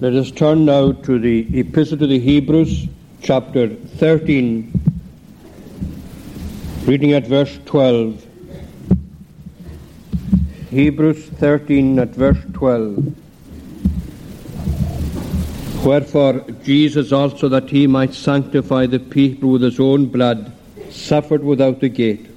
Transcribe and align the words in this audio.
Let 0.00 0.14
us 0.14 0.30
turn 0.30 0.64
now 0.64 0.92
to 0.92 1.18
the 1.18 1.44
Epistle 1.58 1.98
to 1.98 2.06
the 2.06 2.20
Hebrews, 2.20 2.86
chapter 3.20 3.68
13, 3.68 4.72
reading 6.84 7.14
at 7.14 7.26
verse 7.26 7.58
12. 7.64 8.24
Hebrews 10.70 11.26
13 11.30 11.98
at 11.98 12.10
verse 12.10 12.38
12. 12.52 13.12
Wherefore 15.84 16.44
Jesus 16.62 17.10
also, 17.10 17.48
that 17.48 17.68
he 17.68 17.88
might 17.88 18.14
sanctify 18.14 18.86
the 18.86 19.00
people 19.00 19.50
with 19.50 19.62
his 19.62 19.80
own 19.80 20.06
blood, 20.06 20.52
suffered 20.90 21.42
without 21.42 21.80
the 21.80 21.88
gate. 21.88 22.30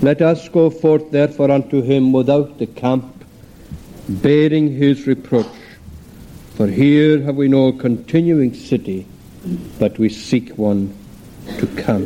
Let 0.00 0.22
us 0.22 0.48
go 0.48 0.70
forth 0.70 1.10
therefore 1.10 1.50
unto 1.50 1.82
him 1.82 2.12
without 2.14 2.56
the 2.56 2.66
camp, 2.66 3.26
bearing 4.08 4.72
his 4.74 5.06
reproach. 5.06 5.59
For 6.60 6.66
here 6.66 7.22
have 7.22 7.36
we 7.36 7.48
no 7.48 7.72
continuing 7.72 8.52
city, 8.52 9.06
but 9.78 9.98
we 9.98 10.10
seek 10.10 10.58
one 10.58 10.94
to 11.58 11.66
come. 11.68 12.02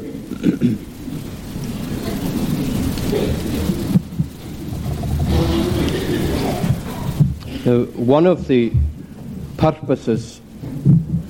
now, 7.66 7.82
one 7.96 8.28
of 8.28 8.46
the 8.46 8.72
purposes 9.56 10.40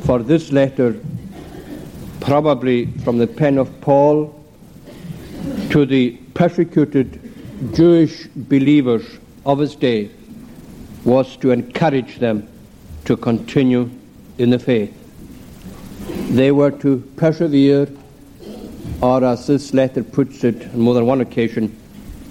for 0.02 0.18
this 0.18 0.52
letter, 0.52 0.94
probably 2.20 2.88
from 3.04 3.16
the 3.16 3.26
pen 3.26 3.56
of 3.56 3.80
Paul 3.80 4.38
to 5.70 5.86
the 5.86 6.10
persecuted 6.34 7.22
Jewish 7.72 8.26
believers 8.36 9.06
of 9.46 9.60
his 9.60 9.74
day, 9.74 10.10
was 11.06 11.38
to 11.38 11.52
encourage 11.52 12.18
them 12.18 12.48
to 13.04 13.16
continue 13.16 13.90
in 14.38 14.50
the 14.50 14.58
faith. 14.58 14.92
They 16.30 16.50
were 16.52 16.70
to 16.70 16.98
persevere, 17.16 17.88
or 19.00 19.24
as 19.24 19.46
this 19.46 19.74
letter 19.74 20.02
puts 20.02 20.44
it 20.44 20.62
on 20.72 20.80
more 20.80 20.94
than 20.94 21.06
one 21.06 21.20
occasion, 21.20 21.76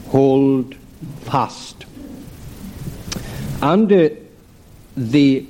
hold 0.09 0.75
fast. 1.21 1.85
And 3.61 3.91
uh, 3.91 4.09
the 4.97 5.47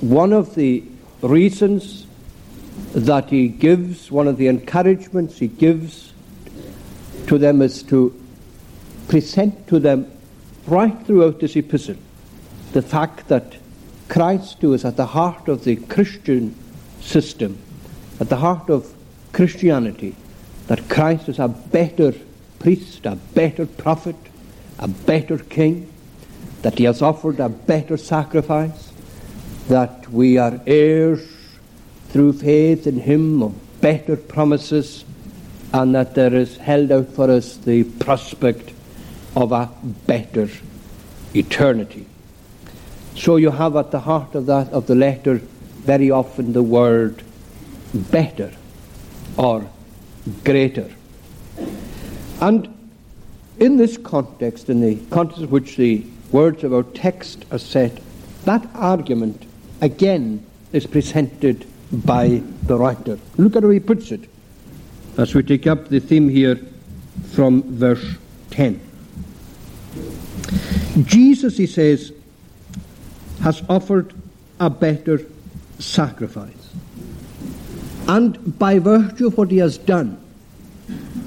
one 0.00 0.32
of 0.32 0.54
the 0.54 0.84
reasons 1.22 2.06
that 2.92 3.30
he 3.30 3.48
gives, 3.48 4.10
one 4.10 4.28
of 4.28 4.36
the 4.36 4.46
encouragements 4.46 5.38
he 5.38 5.48
gives 5.48 6.12
to 7.26 7.38
them 7.38 7.62
is 7.62 7.82
to 7.84 8.14
present 9.08 9.66
to 9.68 9.78
them 9.78 10.10
right 10.66 10.96
throughout 11.06 11.40
this 11.40 11.56
epistle 11.56 11.96
the 12.72 12.82
fact 12.82 13.28
that 13.28 13.56
Christ, 14.08 14.58
who 14.60 14.72
is 14.72 14.84
at 14.84 14.96
the 14.96 15.06
heart 15.06 15.48
of 15.48 15.64
the 15.64 15.76
Christian 15.76 16.54
system, 17.00 17.58
at 18.20 18.28
the 18.28 18.36
heart 18.36 18.70
of 18.70 18.92
Christianity, 19.32 20.16
that 20.66 20.88
Christ 20.88 21.28
is 21.28 21.38
a 21.38 21.48
better 21.48 22.12
priest, 22.58 23.06
a 23.06 23.16
better 23.16 23.66
prophet, 23.66 24.16
a 24.78 24.88
better 24.88 25.38
king, 25.38 25.92
that 26.62 26.78
he 26.78 26.84
has 26.84 27.02
offered 27.02 27.40
a 27.40 27.48
better 27.48 27.96
sacrifice, 27.96 28.92
that 29.68 30.08
we 30.10 30.38
are 30.38 30.60
heirs 30.66 31.26
through 32.08 32.32
faith 32.32 32.86
in 32.86 33.00
him 33.00 33.42
of 33.42 33.80
better 33.80 34.16
promises, 34.16 35.04
and 35.72 35.94
that 35.94 36.14
there 36.14 36.34
is 36.34 36.56
held 36.56 36.90
out 36.90 37.08
for 37.08 37.30
us 37.30 37.56
the 37.58 37.84
prospect 37.84 38.72
of 39.36 39.52
a 39.52 39.70
better 40.06 40.48
eternity. 41.34 42.06
So 43.18 43.34
you 43.36 43.50
have 43.50 43.74
at 43.74 43.90
the 43.90 43.98
heart 43.98 44.34
of 44.36 44.46
that 44.46 44.68
of 44.68 44.86
the 44.86 44.94
letter 44.94 45.40
very 45.82 46.10
often 46.10 46.52
the 46.52 46.62
word 46.62 47.22
better 47.92 48.52
or 49.36 49.68
greater. 50.44 50.88
And 52.40 52.68
in 53.58 53.76
this 53.76 53.96
context, 53.96 54.70
in 54.70 54.80
the 54.80 54.96
context 55.10 55.42
in 55.42 55.50
which 55.50 55.76
the 55.76 56.06
words 56.30 56.62
of 56.62 56.72
our 56.72 56.84
text 56.84 57.44
are 57.50 57.58
set, 57.58 58.00
that 58.44 58.64
argument 58.74 59.46
again 59.80 60.46
is 60.72 60.86
presented 60.86 61.66
by 61.90 62.40
the 62.64 62.78
writer. 62.78 63.18
Look 63.36 63.56
at 63.56 63.64
how 63.64 63.70
he 63.70 63.80
puts 63.80 64.12
it 64.12 64.28
as 65.16 65.34
we 65.34 65.42
take 65.42 65.66
up 65.66 65.88
the 65.88 65.98
theme 65.98 66.28
here 66.28 66.60
from 67.32 67.62
verse 67.62 68.16
10. 68.50 68.80
Jesus, 71.04 71.56
he 71.56 71.66
says, 71.66 72.12
has 73.42 73.62
offered 73.68 74.14
a 74.60 74.70
better 74.70 75.20
sacrifice. 75.78 76.52
And 78.08 78.58
by 78.58 78.78
virtue 78.78 79.26
of 79.26 79.36
what 79.36 79.50
he 79.50 79.58
has 79.58 79.78
done, 79.78 80.18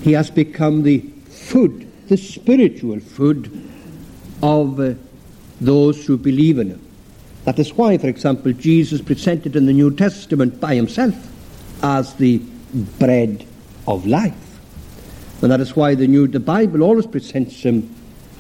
he 0.02 0.14
has 0.14 0.30
become 0.30 0.84
the 0.84 1.00
food, 1.30 1.88
the 2.08 2.18
spiritual 2.18 3.00
food 3.00 3.70
of 4.42 4.80
uh, 4.80 4.94
those 5.60 6.06
who 6.06 6.18
believe 6.18 6.58
in 6.58 6.72
him. 6.72 6.88
That 7.46 7.60
is 7.60 7.74
why, 7.74 7.98
for 7.98 8.08
example, 8.08 8.52
Jesus 8.54 9.02
presented 9.02 9.56
in 9.56 9.66
the 9.66 9.74
New 9.74 9.96
Testament 9.96 10.60
by 10.60 10.76
himself 10.76 11.16
as 11.84 12.14
the 12.16 12.40
bread 13.00 13.46
of 13.88 14.06
life. 14.06 14.60
And 15.42 15.52
that 15.52 15.60
is 15.60 15.76
why 15.76 15.96
the 15.96 16.08
new 16.08 16.28
the 16.28 16.40
Bible 16.40 16.84
always 16.84 17.08
presents 17.08 17.62
him 17.62 17.96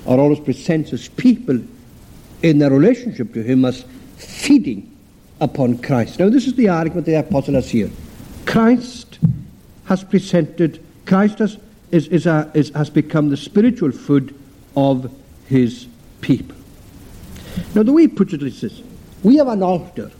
or 0.05 0.19
always 0.19 0.39
presents 0.39 0.91
his 0.91 1.07
people 1.07 1.59
in 2.41 2.59
their 2.59 2.69
relationship 2.69 3.33
to 3.33 3.43
him 3.43 3.65
as 3.65 3.83
feeding 4.17 4.95
upon 5.39 5.77
Christ. 5.79 6.19
Now 6.19 6.29
this 6.29 6.47
is 6.47 6.53
the 6.55 6.69
argument 6.69 7.05
the 7.05 7.15
apostle 7.15 7.55
has 7.55 7.69
here. 7.69 7.89
Christ 8.45 9.19
has 9.85 10.03
presented 10.03 10.83
Christ 11.05 11.39
has, 11.39 11.57
is, 11.91 12.07
is 12.07 12.25
a, 12.25 12.49
is, 12.53 12.69
has 12.69 12.89
become 12.89 13.29
the 13.29 13.37
spiritual 13.37 13.91
food 13.91 14.35
of 14.75 15.11
his 15.47 15.87
people. 16.21 16.55
Now 17.75 17.83
the 17.83 17.91
way 17.91 18.03
he 18.03 18.07
puts 18.07 18.33
it 18.33 18.43
is 18.43 18.61
this 18.61 18.81
we 19.23 19.37
have 19.37 19.47
an 19.47 19.63
altar 19.63 20.11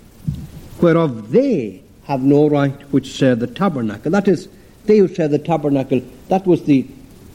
whereof 0.80 1.32
they 1.32 1.82
have 2.04 2.22
no 2.22 2.50
right 2.50 2.80
which 2.92 3.12
serve 3.12 3.40
the 3.40 3.48
tabernacle. 3.48 4.12
That 4.12 4.28
is, 4.28 4.50
they 4.86 4.98
who 4.98 5.08
serve 5.08 5.32
the 5.32 5.40
tabernacle, 5.40 6.02
that 6.28 6.46
was 6.46 6.64
the, 6.64 6.88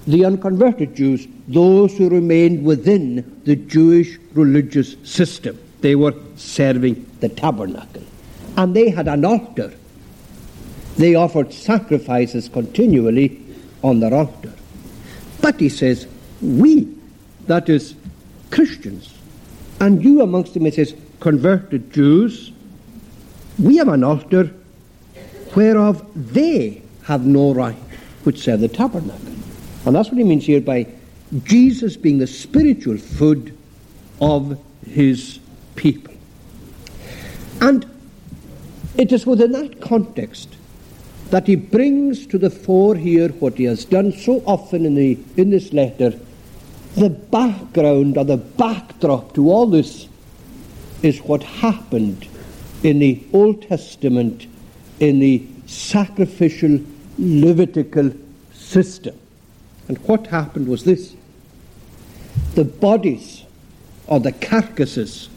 the 0.07 0.25
unconverted 0.25 0.95
Jews, 0.95 1.27
those 1.49 1.97
who 1.97 2.09
remained 2.09 2.65
within 2.65 3.41
the 3.45 3.57
Jewish 3.57 4.19
religious 4.35 4.97
system. 5.03 5.59
They 5.81 5.95
were 5.95 6.15
serving 6.37 7.11
the 7.21 7.29
tabernacle. 7.29 8.03
And 8.57 8.75
they 8.75 8.91
had 8.91 9.09
an 9.09 9.25
altar. 9.25 9.73
They 10.97 11.15
offered 11.15 11.53
sacrifices 11.53 12.49
continually 12.49 13.43
on 13.83 14.01
their 14.01 14.15
altar. 14.15 14.53
But 15.41 15.61
he 15.61 15.69
says, 15.69 16.07
we, 16.41 16.89
that 17.47 17.69
is, 17.69 17.95
Christians, 18.51 19.13
and 19.81 20.03
you 20.03 20.23
amongst 20.23 20.55
them, 20.55 20.65
he 20.65 20.71
says, 20.71 20.95
converted 21.21 21.93
Jews, 21.93 22.53
we 23.59 23.77
have 23.77 23.89
an 23.89 24.05
altar 24.05 24.51
whereof 25.55 26.07
they 26.15 26.83
have 27.05 27.27
no 27.27 27.53
right 27.53 27.77
which 28.25 28.43
serve 28.43 28.61
the 28.61 28.69
tabernacle. 28.69 29.36
And 29.87 29.95
that's 29.95 30.11
what 30.11 30.19
he 30.19 30.25
means 30.25 30.45
here 30.45 30.61
by 30.61 30.87
Jesus 31.45 31.97
being 31.97 32.19
the 32.19 32.27
spiritual 32.27 32.99
food 32.99 33.57
of 34.21 34.59
his 34.85 35.39
people. 35.77 36.13
And 37.61 37.89
it 38.99 39.13
is 39.13 39.27
within 39.27 39.53
that 39.53 39.81
context 39.81 40.57
that 41.31 41.47
he 41.47 41.57
brings 41.57 42.27
to 42.27 42.39
the 42.39 42.51
fore 42.51 42.95
here 42.97 43.29
what 43.29 43.59
he 43.59 43.65
has 43.65 43.85
done 43.85 44.13
so 44.13 44.43
often 44.47 44.85
in, 44.87 44.95
the, 44.95 45.19
in 45.37 45.51
this 45.51 45.73
letter. 45.73 46.19
The 46.97 47.11
background 47.11 48.17
or 48.17 48.25
the 48.25 48.37
backdrop 48.37 49.35
to 49.35 49.51
all 49.51 49.67
this 49.67 50.09
is 51.03 51.21
what 51.21 51.43
happened 51.43 52.27
in 52.83 52.99
the 52.99 53.23
Old 53.33 53.63
Testament 53.63 54.47
in 55.01 55.21
the 55.21 55.47
sacrificial 55.67 56.81
Levitical 57.19 58.13
system. 58.53 59.19
And 59.89 59.99
what 59.99 60.27
happened 60.29 60.69
was 60.69 60.85
this 60.85 61.15
the 62.55 62.65
bodies 62.65 63.45
or 64.07 64.21
the 64.21 64.33
carcasses 64.33 65.29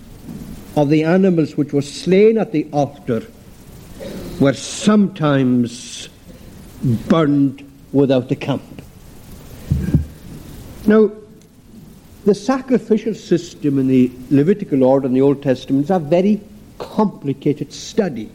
of 0.75 0.89
the 0.89 1.03
animals 1.03 1.57
which 1.57 1.73
were 1.73 1.81
slain 1.81 2.37
at 2.37 2.51
the 2.51 2.67
altar 2.71 3.25
were 4.39 4.53
sometimes 4.53 6.09
burned 7.09 7.69
without 7.91 8.29
the 8.29 8.35
camp. 8.35 8.63
Now, 10.87 11.11
the 12.25 12.35
sacrificial 12.35 13.13
system 13.13 13.79
in 13.79 13.87
the 13.87 14.11
Levitical 14.29 14.83
order 14.83 15.07
in 15.07 15.13
the 15.13 15.21
Old 15.21 15.43
Testament 15.43 15.85
is 15.85 15.91
a 15.91 15.99
very 15.99 16.41
complicated 16.77 17.73
study, 17.73 18.31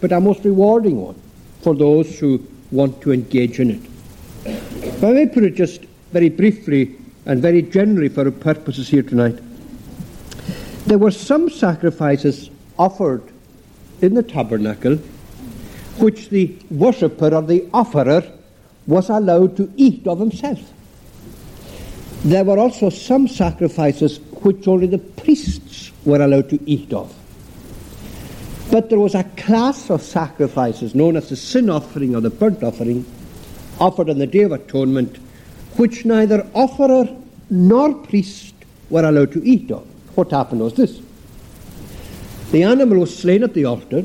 but 0.00 0.12
a 0.12 0.20
most 0.20 0.44
rewarding 0.44 1.00
one 1.00 1.20
for 1.62 1.74
those 1.74 2.18
who 2.18 2.46
want 2.70 3.00
to 3.02 3.12
engage 3.12 3.60
in 3.60 3.70
it. 3.70 3.95
I 4.46 5.12
may 5.12 5.26
put 5.26 5.44
it 5.44 5.54
just 5.54 5.82
very 6.12 6.28
briefly 6.28 6.96
and 7.24 7.42
very 7.42 7.62
generally 7.62 8.08
for 8.08 8.24
our 8.24 8.30
purposes 8.30 8.88
here 8.88 9.02
tonight. 9.02 9.38
There 10.86 10.98
were 10.98 11.10
some 11.10 11.50
sacrifices 11.50 12.50
offered 12.78 13.22
in 14.00 14.14
the 14.14 14.22
tabernacle, 14.22 14.96
which 15.98 16.28
the 16.28 16.56
worshipper 16.70 17.34
or 17.34 17.42
the 17.42 17.68
offerer 17.74 18.22
was 18.86 19.08
allowed 19.08 19.56
to 19.56 19.72
eat 19.76 20.06
of 20.06 20.20
himself. 20.20 20.60
There 22.24 22.44
were 22.44 22.58
also 22.58 22.90
some 22.90 23.26
sacrifices 23.26 24.18
which 24.42 24.68
only 24.68 24.86
the 24.86 24.98
priests 24.98 25.90
were 26.04 26.22
allowed 26.22 26.50
to 26.50 26.60
eat 26.70 26.92
of. 26.92 27.14
But 28.70 28.90
there 28.90 28.98
was 28.98 29.14
a 29.14 29.24
class 29.24 29.90
of 29.90 30.02
sacrifices 30.02 30.94
known 30.94 31.16
as 31.16 31.28
the 31.28 31.36
sin 31.36 31.70
offering 31.70 32.14
or 32.14 32.20
the 32.20 32.30
burnt 32.30 32.62
offering, 32.62 33.04
offered 33.80 34.10
on 34.10 34.18
the 34.18 34.26
Day 34.26 34.42
of 34.42 34.52
Atonement, 34.52 35.16
which 35.76 36.04
neither 36.04 36.46
offerer 36.54 37.08
nor 37.50 37.94
priest 37.94 38.54
were 38.90 39.04
allowed 39.04 39.32
to 39.32 39.44
eat 39.44 39.70
of. 39.70 39.86
What 40.16 40.30
happened 40.30 40.60
was 40.60 40.74
this 40.74 41.00
the 42.50 42.62
animal 42.62 43.00
was 43.00 43.16
slain 43.16 43.42
at 43.42 43.54
the 43.54 43.64
altar, 43.64 44.04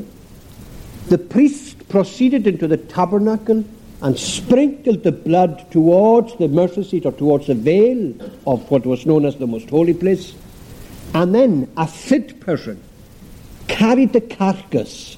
the 1.08 1.18
priest 1.18 1.88
proceeded 1.88 2.46
into 2.46 2.66
the 2.66 2.76
tabernacle 2.76 3.64
and 4.02 4.18
sprinkled 4.18 5.04
the 5.04 5.12
blood 5.12 5.70
towards 5.70 6.36
the 6.36 6.48
mercy 6.48 6.82
seat 6.82 7.06
or 7.06 7.12
towards 7.12 7.46
the 7.46 7.54
veil 7.54 8.14
of 8.46 8.68
what 8.70 8.84
was 8.84 9.06
known 9.06 9.24
as 9.24 9.36
the 9.36 9.46
most 9.46 9.70
holy 9.70 9.94
place. 9.94 10.34
And 11.14 11.34
then 11.34 11.72
a 11.76 11.86
fit 11.86 12.40
person 12.40 12.82
carried 13.68 14.12
the 14.12 14.20
carcass 14.20 15.16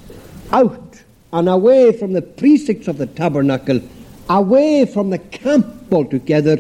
out 0.53 1.03
and 1.33 1.49
away 1.49 1.97
from 1.97 2.13
the 2.13 2.23
precincts 2.23 2.87
of 2.87 2.99
the 2.99 3.07
tabernacle, 3.07 3.81
away 4.29 4.87
from 4.87 5.11
the 5.11 5.19
camp 5.19 5.93
altogether, 5.93 6.59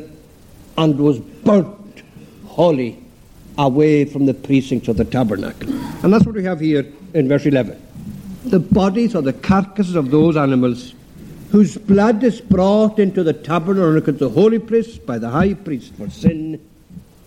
and 0.77 0.99
was 0.99 1.19
burnt 1.19 2.03
wholly 2.47 2.99
away 3.59 4.05
from 4.05 4.27
the 4.27 4.35
precincts 4.35 4.89
of 4.89 4.97
the 4.97 5.05
tabernacle. 5.05 5.73
And 6.03 6.13
that's 6.13 6.27
what 6.27 6.35
we 6.35 6.45
have 6.45 6.61
here 6.61 6.87
in 7.15 7.29
verse 7.29 7.47
11. 7.47 7.81
The 8.45 8.61
bodies 8.61 9.15
or 9.15 9.23
the 9.23 9.33
carcasses 9.33 9.95
of 9.95 10.11
those 10.11 10.37
animals 10.37 10.95
whose 11.51 11.77
blood 11.77 12.25
is 12.25 12.41
brought 12.41 12.99
into 12.99 13.23
the 13.23 13.33
tabernacle, 13.33 14.13
the 14.13 14.29
holy 14.29 14.59
place, 14.59 14.99
by 14.99 15.19
the 15.19 15.31
high 15.31 15.55
priest 15.55 15.95
for 15.95 16.11
sin, 16.11 16.61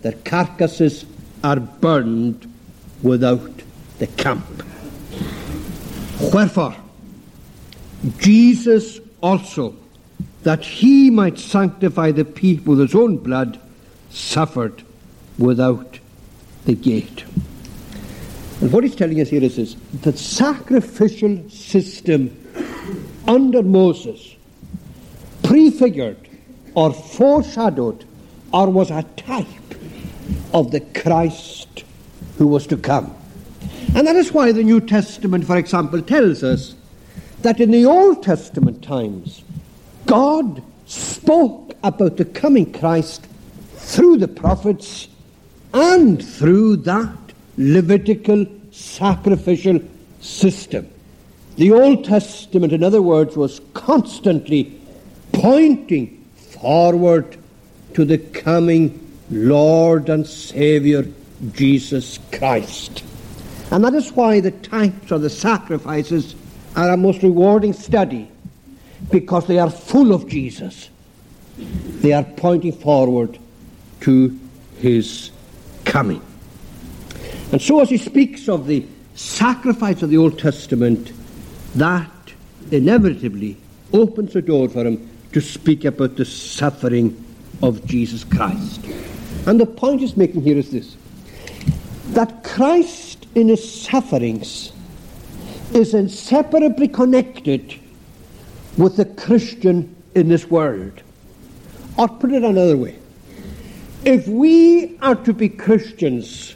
their 0.02 0.12
carcasses 0.12 1.06
are 1.42 1.58
burned 1.58 2.52
without 3.02 3.62
the 3.98 4.06
camp. 4.06 4.44
Wherefore, 6.32 6.76
Jesus 8.18 9.00
also, 9.22 9.74
that 10.42 10.64
he 10.64 11.10
might 11.10 11.38
sanctify 11.38 12.12
the 12.12 12.24
people 12.24 12.74
with 12.74 12.80
his 12.80 12.94
own 12.94 13.18
blood, 13.18 13.60
suffered 14.10 14.82
without 15.38 15.98
the 16.64 16.74
gate. 16.74 17.24
And 18.60 18.72
what 18.72 18.82
he's 18.82 18.96
telling 18.96 19.20
us 19.20 19.28
here 19.28 19.42
is 19.42 19.56
this 19.56 19.74
the 20.02 20.16
sacrificial 20.16 21.48
system 21.48 22.36
under 23.26 23.62
Moses 23.62 24.36
prefigured 25.42 26.28
or 26.74 26.92
foreshadowed 26.92 28.04
or 28.52 28.70
was 28.70 28.90
a 28.90 29.02
type 29.16 29.46
of 30.52 30.70
the 30.70 30.80
Christ 30.80 31.84
who 32.36 32.46
was 32.46 32.66
to 32.68 32.76
come. 32.76 33.14
And 33.94 34.06
that 34.06 34.16
is 34.16 34.32
why 34.32 34.52
the 34.52 34.62
New 34.62 34.80
Testament, 34.80 35.44
for 35.46 35.56
example, 35.56 36.02
tells 36.02 36.42
us 36.42 36.74
that 37.42 37.60
in 37.60 37.70
the 37.70 37.84
Old 37.84 38.22
Testament 38.22 38.82
times, 38.82 39.42
God 40.08 40.62
spoke 40.86 41.74
about 41.82 42.16
the 42.16 42.24
coming 42.24 42.72
Christ 42.72 43.26
through 43.76 44.16
the 44.16 44.26
prophets 44.26 45.06
and 45.72 46.24
through 46.24 46.76
that 46.78 47.16
Levitical 47.58 48.46
sacrificial 48.70 49.80
system. 50.20 50.88
The 51.56 51.72
Old 51.72 52.04
Testament, 52.04 52.72
in 52.72 52.82
other 52.82 53.02
words, 53.02 53.36
was 53.36 53.60
constantly 53.74 54.80
pointing 55.32 56.24
forward 56.36 57.36
to 57.94 58.04
the 58.04 58.18
coming 58.18 58.98
Lord 59.30 60.08
and 60.08 60.26
Saviour 60.26 61.04
Jesus 61.52 62.18
Christ. 62.32 63.04
And 63.70 63.84
that 63.84 63.94
is 63.94 64.12
why 64.12 64.40
the 64.40 64.52
types 64.52 65.12
or 65.12 65.18
the 65.18 65.28
sacrifices 65.28 66.34
are 66.76 66.90
a 66.90 66.96
most 66.96 67.22
rewarding 67.22 67.72
study, 67.74 68.30
because 69.10 69.46
they 69.46 69.58
are 69.58 69.70
full 69.70 70.12
of 70.12 70.28
Jesus. 70.28 70.90
They 71.56 72.12
are 72.12 72.24
pointing 72.24 72.72
forward 72.72 73.38
to 74.00 74.38
his 74.78 75.30
coming. 75.84 76.22
And 77.50 77.60
so, 77.60 77.80
as 77.80 77.88
he 77.88 77.96
speaks 77.96 78.48
of 78.48 78.66
the 78.66 78.86
sacrifice 79.14 80.02
of 80.02 80.10
the 80.10 80.18
Old 80.18 80.38
Testament, 80.38 81.12
that 81.74 82.10
inevitably 82.70 83.56
opens 83.92 84.34
the 84.34 84.42
door 84.42 84.68
for 84.68 84.84
him 84.84 85.10
to 85.32 85.40
speak 85.40 85.84
about 85.84 86.16
the 86.16 86.24
suffering 86.24 87.24
of 87.62 87.84
Jesus 87.86 88.24
Christ. 88.24 88.84
And 89.46 89.60
the 89.60 89.66
point 89.66 90.00
he's 90.00 90.16
making 90.16 90.42
here 90.42 90.56
is 90.56 90.70
this 90.70 90.96
that 92.08 92.42
Christ 92.42 93.26
in 93.34 93.48
his 93.48 93.82
sufferings 93.82 94.72
is 95.74 95.94
inseparably 95.94 96.88
connected 96.88 97.78
with 98.78 98.96
the 98.96 99.04
Christian 99.04 99.94
in 100.14 100.28
this 100.28 100.48
world. 100.50 101.02
Or 101.98 102.08
put 102.08 102.32
it 102.32 102.44
another 102.44 102.76
way 102.76 102.96
if 104.04 104.28
we 104.28 104.96
are 105.00 105.16
to 105.16 105.32
be 105.32 105.48
Christians, 105.48 106.54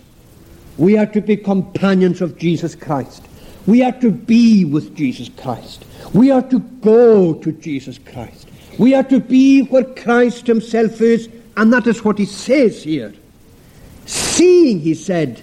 we 0.78 0.96
are 0.96 1.06
to 1.06 1.20
be 1.20 1.36
companions 1.36 2.22
of 2.22 2.38
Jesus 2.38 2.74
Christ. 2.74 3.26
We 3.66 3.82
are 3.82 3.92
to 4.00 4.10
be 4.10 4.64
with 4.64 4.96
Jesus 4.96 5.28
Christ. 5.28 5.84
We 6.14 6.30
are 6.30 6.42
to 6.42 6.58
go 6.58 7.34
to 7.34 7.52
Jesus 7.52 7.98
Christ. 7.98 8.48
We 8.78 8.94
are 8.94 9.02
to 9.04 9.20
be 9.20 9.62
where 9.62 9.84
Christ 9.84 10.46
Himself 10.46 11.00
is, 11.00 11.28
and 11.56 11.72
that 11.72 11.86
is 11.86 12.04
what 12.04 12.18
He 12.18 12.26
says 12.26 12.82
here. 12.82 13.12
Seeing, 14.06 14.80
He 14.80 14.94
said, 14.94 15.42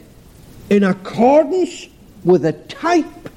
in 0.69 0.83
accordance 0.83 1.87
with 2.23 2.45
a 2.45 2.53
type 2.53 3.29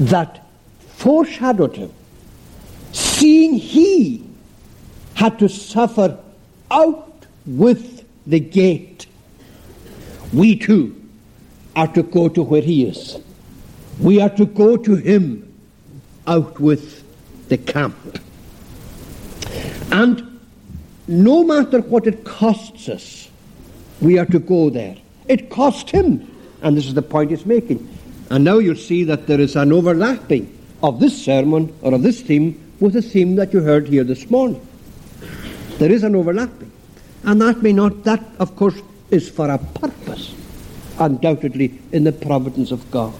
that 0.00 0.46
foreshadowed 0.80 1.76
Him, 1.76 1.92
seeing 3.18 3.54
He 3.54 4.28
had 5.14 5.38
to 5.38 5.48
suffer 5.48 6.18
out 6.70 7.26
with 7.46 8.04
the 8.26 8.40
gate, 8.40 9.06
we 10.32 10.56
too 10.56 10.94
are 11.74 11.88
to 11.88 12.02
go 12.02 12.28
to 12.28 12.42
where 12.42 12.62
He 12.62 12.84
is. 12.84 13.18
We 14.00 14.20
are 14.20 14.30
to 14.30 14.46
go 14.46 14.76
to 14.76 14.96
Him 14.96 15.54
out 16.26 16.60
with 16.60 17.04
the 17.48 17.56
camp. 17.56 17.96
And 19.92 20.40
no 21.08 21.44
matter 21.44 21.80
what 21.80 22.06
it 22.06 22.24
costs 22.24 22.88
us, 22.88 23.30
we 24.00 24.18
are 24.18 24.26
to 24.26 24.38
go 24.38 24.68
there. 24.70 24.96
It 25.28 25.48
cost 25.50 25.90
him. 25.90 26.30
And 26.62 26.76
this 26.76 26.86
is 26.86 26.94
the 26.94 27.02
point 27.02 27.30
he's 27.30 27.46
making. 27.46 27.88
And 28.30 28.44
now 28.44 28.58
you'll 28.58 28.76
see 28.76 29.04
that 29.04 29.26
there 29.26 29.40
is 29.40 29.54
an 29.56 29.72
overlapping 29.72 30.52
of 30.82 31.00
this 31.00 31.24
sermon 31.24 31.74
or 31.82 31.94
of 31.94 32.02
this 32.02 32.20
theme 32.20 32.65
with 32.80 32.92
the 32.92 33.02
theme 33.02 33.36
that 33.36 33.52
you 33.52 33.60
heard 33.60 33.88
here 33.88 34.04
this 34.04 34.30
morning. 34.30 34.66
There 35.78 35.90
is 35.90 36.02
an 36.02 36.14
overlapping. 36.14 36.72
And 37.24 37.40
that 37.40 37.62
may 37.62 37.72
not, 37.72 38.04
that 38.04 38.22
of 38.38 38.54
course 38.56 38.80
is 39.10 39.28
for 39.28 39.50
a 39.50 39.58
purpose, 39.58 40.34
undoubtedly 40.98 41.78
in 41.92 42.04
the 42.04 42.12
providence 42.12 42.70
of 42.70 42.88
God. 42.90 43.14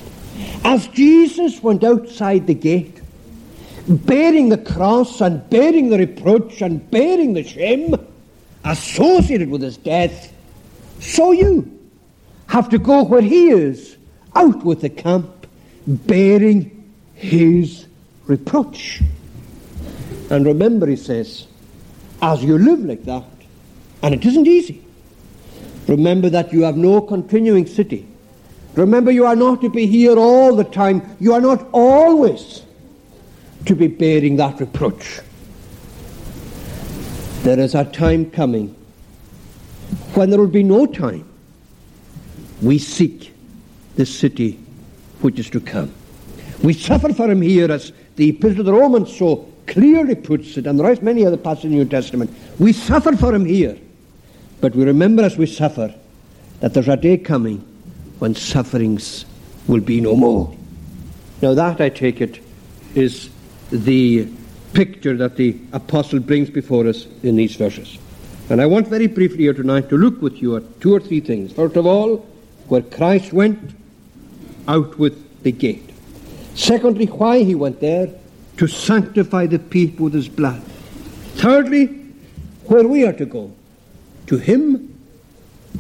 As 0.64 0.86
Jesus 0.88 1.62
went 1.62 1.84
outside 1.84 2.46
the 2.46 2.54
gate, 2.54 3.00
bearing 3.88 4.48
the 4.48 4.58
cross 4.58 5.20
and 5.20 5.48
bearing 5.48 5.88
the 5.90 5.98
reproach 5.98 6.60
and 6.60 6.88
bearing 6.90 7.34
the 7.34 7.44
shame 7.44 7.94
associated 8.64 9.48
with 9.48 9.62
his 9.62 9.76
death, 9.76 10.32
so 11.00 11.32
you 11.32 11.72
have 12.48 12.68
to 12.70 12.78
go 12.78 13.02
where 13.04 13.22
he 13.22 13.48
is, 13.48 13.96
out 14.34 14.64
with 14.64 14.80
the 14.80 14.90
camp, 14.90 15.46
bearing 15.86 16.92
his 17.14 17.86
reproach. 18.26 19.02
And 20.30 20.44
remember, 20.44 20.86
he 20.86 20.96
says, 20.96 21.46
as 22.20 22.42
you 22.42 22.58
live 22.58 22.80
like 22.80 23.04
that, 23.04 23.24
and 24.02 24.14
it 24.14 24.24
isn't 24.24 24.46
easy, 24.46 24.82
remember 25.86 26.28
that 26.30 26.52
you 26.52 26.62
have 26.62 26.76
no 26.76 27.00
continuing 27.00 27.66
city. 27.66 28.06
Remember, 28.74 29.10
you 29.10 29.24
are 29.24 29.36
not 29.36 29.60
to 29.62 29.70
be 29.70 29.86
here 29.86 30.18
all 30.18 30.54
the 30.54 30.64
time. 30.64 31.16
You 31.18 31.32
are 31.32 31.40
not 31.40 31.66
always 31.72 32.62
to 33.64 33.74
be 33.74 33.86
bearing 33.86 34.36
that 34.36 34.60
reproach. 34.60 35.20
There 37.42 37.58
is 37.58 37.74
a 37.74 37.84
time 37.84 38.30
coming 38.30 38.74
when 40.14 40.30
there 40.30 40.38
will 40.38 40.46
be 40.46 40.62
no 40.62 40.86
time. 40.86 41.26
We 42.60 42.78
seek 42.78 43.32
the 43.94 44.04
city 44.04 44.58
which 45.20 45.38
is 45.38 45.48
to 45.50 45.60
come. 45.60 45.92
We 46.62 46.72
suffer 46.72 47.12
for 47.12 47.30
him 47.30 47.40
here, 47.40 47.70
as 47.70 47.92
the 48.16 48.30
Epistle 48.30 48.60
of 48.60 48.66
the 48.66 48.72
Romans 48.72 49.16
so 49.16 49.48
clearly 49.66 50.14
puts 50.14 50.56
it, 50.56 50.66
and 50.66 50.78
there 50.78 50.90
are 50.90 50.96
many 51.02 51.26
other 51.26 51.36
passages 51.36 51.64
in 51.64 51.70
the 51.70 51.76
New 51.78 51.84
Testament. 51.84 52.34
We 52.58 52.72
suffer 52.72 53.16
for 53.16 53.34
him 53.34 53.44
here. 53.44 53.76
But 54.60 54.74
we 54.74 54.84
remember 54.84 55.22
as 55.22 55.36
we 55.36 55.46
suffer 55.46 55.94
that 56.60 56.74
there's 56.74 56.88
a 56.88 56.96
day 56.96 57.18
coming 57.18 57.58
when 58.18 58.34
sufferings 58.34 59.26
will 59.66 59.80
be 59.80 60.00
no 60.00 60.16
more. 60.16 60.56
Now, 61.42 61.54
that, 61.54 61.80
I 61.80 61.90
take 61.90 62.20
it, 62.20 62.40
is 62.94 63.30
the 63.70 64.28
picture 64.72 65.16
that 65.16 65.36
the 65.36 65.58
apostle 65.72 66.20
brings 66.20 66.48
before 66.48 66.86
us 66.86 67.06
in 67.22 67.36
these 67.36 67.56
verses. 67.56 67.98
And 68.48 68.60
I 68.60 68.66
want 68.66 68.88
very 68.88 69.06
briefly 69.06 69.38
here 69.38 69.52
tonight 69.52 69.88
to 69.90 69.96
look 69.96 70.22
with 70.22 70.40
you 70.40 70.56
at 70.56 70.80
two 70.80 70.94
or 70.94 71.00
three 71.00 71.20
things. 71.20 71.52
First 71.52 71.76
of 71.76 71.84
all, 71.84 72.18
where 72.68 72.82
Christ 72.82 73.32
went, 73.32 73.74
out 74.68 74.98
with 74.98 75.42
the 75.42 75.52
gate. 75.52 75.90
Secondly, 76.54 77.06
why 77.06 77.42
he 77.42 77.54
went 77.54 77.80
there, 77.80 78.08
to 78.56 78.66
sanctify 78.66 79.46
the 79.46 79.58
people 79.58 80.04
with 80.04 80.14
his 80.14 80.28
blood. 80.28 80.62
Thirdly, 81.36 81.86
where 82.64 82.86
we 82.86 83.04
are 83.04 83.12
to 83.12 83.26
go, 83.26 83.52
to 84.26 84.38
him, 84.38 84.98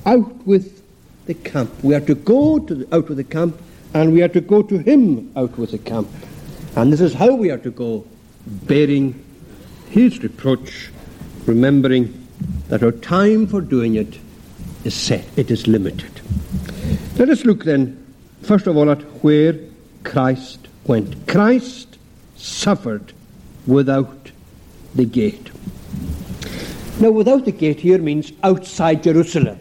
out 0.04 0.46
with 0.46 0.82
the 1.26 1.34
camp. 1.34 1.70
We 1.82 1.94
are 1.94 2.00
to 2.00 2.14
go 2.14 2.58
to 2.58 2.74
the, 2.74 2.94
out 2.94 3.08
with 3.08 3.18
the 3.18 3.24
camp, 3.24 3.60
and 3.94 4.12
we 4.12 4.22
are 4.22 4.28
to 4.28 4.40
go 4.40 4.62
to 4.62 4.78
him 4.78 5.32
out 5.36 5.56
with 5.58 5.70
the 5.72 5.78
camp. 5.78 6.08
And 6.76 6.92
this 6.92 7.00
is 7.00 7.14
how 7.14 7.34
we 7.34 7.50
are 7.50 7.58
to 7.58 7.70
go, 7.70 8.06
bearing 8.46 9.24
his 9.90 10.22
reproach, 10.22 10.90
remembering 11.46 12.28
that 12.68 12.82
our 12.82 12.92
time 12.92 13.46
for 13.46 13.60
doing 13.60 13.94
it 13.94 14.18
is 14.84 14.94
set, 14.94 15.26
it 15.36 15.50
is 15.50 15.66
limited. 15.66 16.20
Let 17.16 17.30
us 17.30 17.44
look 17.44 17.64
then, 17.64 18.06
first 18.42 18.66
of 18.66 18.76
all, 18.76 18.90
at 18.90 19.00
where 19.24 19.58
Christ 20.04 20.68
went. 20.84 21.26
Christ 21.26 21.95
suffered 22.36 23.12
without 23.66 24.30
the 24.94 25.04
gate. 25.04 25.50
Now, 27.00 27.10
without 27.10 27.44
the 27.44 27.52
gate 27.52 27.80
here 27.80 27.98
means 27.98 28.32
outside 28.42 29.02
Jerusalem. 29.02 29.58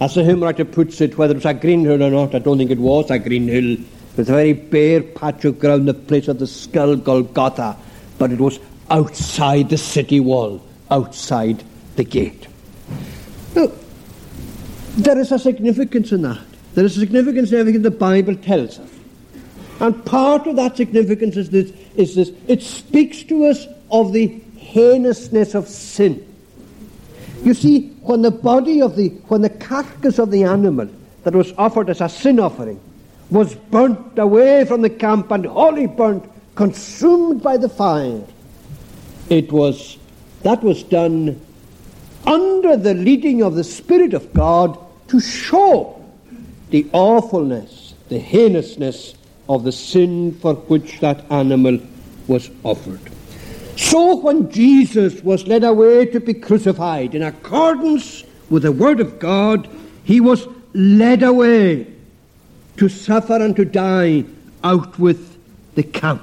As 0.00 0.16
the 0.16 0.24
hymn 0.24 0.42
writer 0.42 0.64
puts 0.64 1.00
it, 1.00 1.16
whether 1.16 1.36
it's 1.36 1.44
a 1.44 1.54
green 1.54 1.84
hill 1.84 2.02
or 2.02 2.10
not, 2.10 2.34
I 2.34 2.40
don't 2.40 2.58
think 2.58 2.72
it 2.72 2.78
was 2.78 3.10
a 3.10 3.18
green 3.20 3.46
hill. 3.46 3.74
It 3.74 4.16
was 4.16 4.28
a 4.28 4.32
very 4.32 4.52
bare 4.52 5.02
patch 5.02 5.44
of 5.44 5.60
ground, 5.60 5.86
the 5.86 5.94
place 5.94 6.26
of 6.26 6.40
the 6.40 6.46
skull, 6.46 6.96
Golgotha, 6.96 7.76
but 8.18 8.32
it 8.32 8.40
was 8.40 8.58
outside 8.90 9.70
the 9.70 9.78
city 9.78 10.18
wall, 10.18 10.60
outside 10.90 11.62
the 11.96 12.04
gate. 12.04 12.48
Now, 13.54 13.70
there 14.96 15.18
is 15.18 15.30
a 15.30 15.38
significance 15.38 16.10
in 16.10 16.22
that. 16.22 16.44
There 16.74 16.84
is 16.84 16.96
a 16.96 17.00
significance 17.00 17.52
in 17.52 17.60
everything 17.60 17.82
the 17.82 17.90
Bible 17.90 18.34
tells 18.34 18.78
us. 18.78 18.91
And 19.82 20.04
part 20.06 20.46
of 20.46 20.54
that 20.56 20.76
significance 20.76 21.36
is 21.36 21.50
this, 21.50 21.72
is 21.96 22.14
this 22.14 22.30
it 22.46 22.62
speaks 22.62 23.24
to 23.24 23.46
us 23.46 23.66
of 23.90 24.12
the 24.12 24.40
heinousness 24.56 25.56
of 25.56 25.66
sin. 25.66 26.24
You 27.42 27.52
see, 27.52 27.88
when 28.02 28.22
the 28.22 28.30
body 28.30 28.80
of 28.80 28.94
the, 28.94 29.08
when 29.26 29.42
the 29.42 29.50
carcass 29.50 30.20
of 30.20 30.30
the 30.30 30.44
animal 30.44 30.88
that 31.24 31.34
was 31.34 31.52
offered 31.58 31.90
as 31.90 32.00
a 32.00 32.08
sin 32.08 32.38
offering 32.38 32.80
was 33.28 33.56
burnt 33.56 34.16
away 34.20 34.64
from 34.64 34.82
the 34.82 34.90
camp 34.90 35.32
and 35.32 35.44
wholly 35.46 35.88
burnt, 35.88 36.30
consumed 36.54 37.42
by 37.42 37.56
the 37.56 37.68
fire, 37.68 38.22
it 39.30 39.50
was, 39.50 39.98
that 40.42 40.62
was 40.62 40.84
done 40.84 41.40
under 42.24 42.76
the 42.76 42.94
leading 42.94 43.42
of 43.42 43.56
the 43.56 43.64
Spirit 43.64 44.14
of 44.14 44.32
God 44.32 44.78
to 45.08 45.18
show 45.18 46.00
the 46.70 46.86
awfulness, 46.92 47.94
the 48.08 48.20
heinousness 48.20 49.14
of 49.48 49.64
the 49.64 49.72
sin 49.72 50.32
for 50.40 50.54
which 50.54 51.00
that 51.00 51.30
animal 51.30 51.78
was 52.28 52.50
offered. 52.62 53.00
So 53.76 54.16
when 54.16 54.50
Jesus 54.50 55.22
was 55.22 55.46
led 55.46 55.64
away 55.64 56.06
to 56.06 56.20
be 56.20 56.34
crucified 56.34 57.14
in 57.14 57.22
accordance 57.22 58.24
with 58.50 58.62
the 58.62 58.72
Word 58.72 59.00
of 59.00 59.18
God, 59.18 59.68
he 60.04 60.20
was 60.20 60.46
led 60.74 61.22
away 61.22 61.86
to 62.76 62.88
suffer 62.88 63.36
and 63.36 63.56
to 63.56 63.64
die 63.64 64.24
out 64.62 64.98
with 64.98 65.38
the 65.74 65.82
camp. 65.82 66.22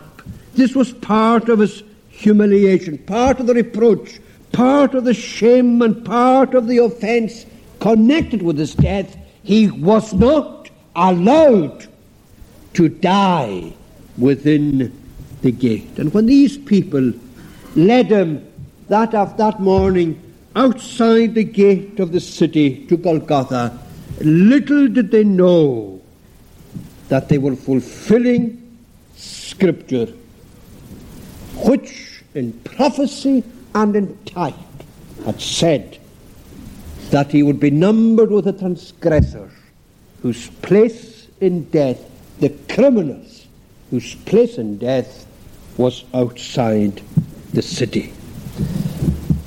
This 0.53 0.75
was 0.75 0.91
part 0.91 1.49
of 1.49 1.59
his 1.59 1.83
humiliation, 2.09 2.97
part 2.99 3.39
of 3.39 3.47
the 3.47 3.53
reproach, 3.53 4.19
part 4.51 4.93
of 4.93 5.03
the 5.05 5.13
shame, 5.13 5.81
and 5.81 6.05
part 6.05 6.53
of 6.53 6.67
the 6.67 6.77
offence 6.79 7.45
connected 7.79 8.41
with 8.41 8.57
his 8.57 8.75
death. 8.75 9.17
He 9.43 9.69
was 9.69 10.13
not 10.13 10.69
allowed 10.95 11.87
to 12.73 12.89
die 12.89 13.73
within 14.17 14.91
the 15.41 15.51
gate. 15.51 15.97
And 15.97 16.13
when 16.13 16.25
these 16.25 16.57
people 16.57 17.13
led 17.75 18.07
him 18.07 18.45
that 18.87 19.13
of 19.13 19.37
that 19.37 19.59
morning 19.59 20.21
outside 20.55 21.35
the 21.35 21.43
gate 21.43 21.99
of 21.99 22.11
the 22.11 22.19
city 22.19 22.85
to 22.87 22.97
Golgotha, 22.97 23.77
little 24.21 24.87
did 24.87 25.11
they 25.11 25.23
know 25.23 26.01
that 27.07 27.29
they 27.29 27.37
were 27.37 27.55
fulfilling 27.55 28.55
Scripture, 29.15 30.07
which 31.65 32.23
in 32.33 32.53
prophecy 32.61 33.43
and 33.75 33.95
in 33.95 34.17
type 34.25 34.55
had 35.25 35.41
said 35.41 35.97
that 37.11 37.31
he 37.31 37.43
would 37.43 37.59
be 37.59 37.71
numbered 37.71 38.31
with 38.31 38.45
the 38.45 38.53
transgressors, 38.53 39.51
whose 40.21 40.49
place 40.61 41.27
in 41.41 41.63
death, 41.65 41.99
the 42.39 42.49
criminals, 42.73 43.47
whose 43.89 44.15
place 44.15 44.57
in 44.57 44.77
death 44.77 45.25
was 45.77 46.05
outside 46.13 47.01
the 47.53 47.61
city. 47.61 48.13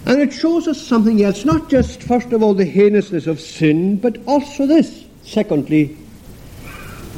And 0.06 0.20
it 0.20 0.32
shows 0.32 0.66
us 0.66 0.80
something 0.80 1.22
else, 1.22 1.44
not 1.44 1.70
just, 1.70 2.02
first 2.02 2.32
of 2.32 2.42
all, 2.42 2.54
the 2.54 2.70
heinousness 2.70 3.26
of 3.26 3.40
sin, 3.40 3.96
but 3.96 4.18
also 4.26 4.66
this, 4.66 5.04
secondly, 5.22 5.96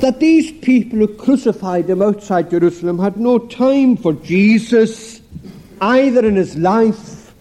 that 0.00 0.20
these 0.20 0.52
people 0.52 0.98
who 0.98 1.08
crucified 1.08 1.88
him 1.88 2.02
outside 2.02 2.50
Jerusalem 2.50 2.98
had 2.98 3.16
no 3.16 3.38
time 3.38 3.96
for 3.96 4.12
Jesus, 4.12 5.22
either 5.80 6.26
in 6.26 6.36
his 6.36 6.56
life 6.56 7.34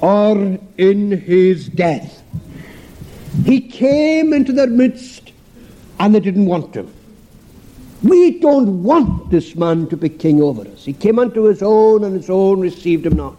or 0.00 0.58
in 0.78 1.10
his 1.10 1.68
death. 1.68 2.22
He 3.44 3.60
came 3.60 4.32
into 4.32 4.52
their 4.52 4.66
midst 4.66 5.32
and 5.98 6.14
they 6.14 6.20
didn't 6.20 6.46
want 6.46 6.74
him. 6.74 6.92
We 8.06 8.38
don't 8.38 8.84
want 8.84 9.30
this 9.30 9.56
man 9.56 9.88
to 9.88 9.96
be 9.96 10.08
king 10.08 10.40
over 10.40 10.62
us. 10.62 10.84
He 10.84 10.92
came 10.92 11.18
unto 11.18 11.44
his 11.44 11.62
own, 11.62 12.04
and 12.04 12.14
his 12.14 12.30
own 12.30 12.60
received 12.60 13.04
him 13.04 13.16
not. 13.16 13.36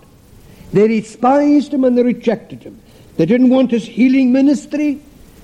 They 0.73 0.87
despised 0.87 1.73
him 1.73 1.85
and 1.85 1.97
they 1.97 2.03
rejected 2.03 2.63
him. 2.63 2.79
They 3.15 3.25
didn't 3.25 3.49
want 3.49 3.71
his 3.71 3.85
healing 3.85 4.33
ministry. 4.33 4.99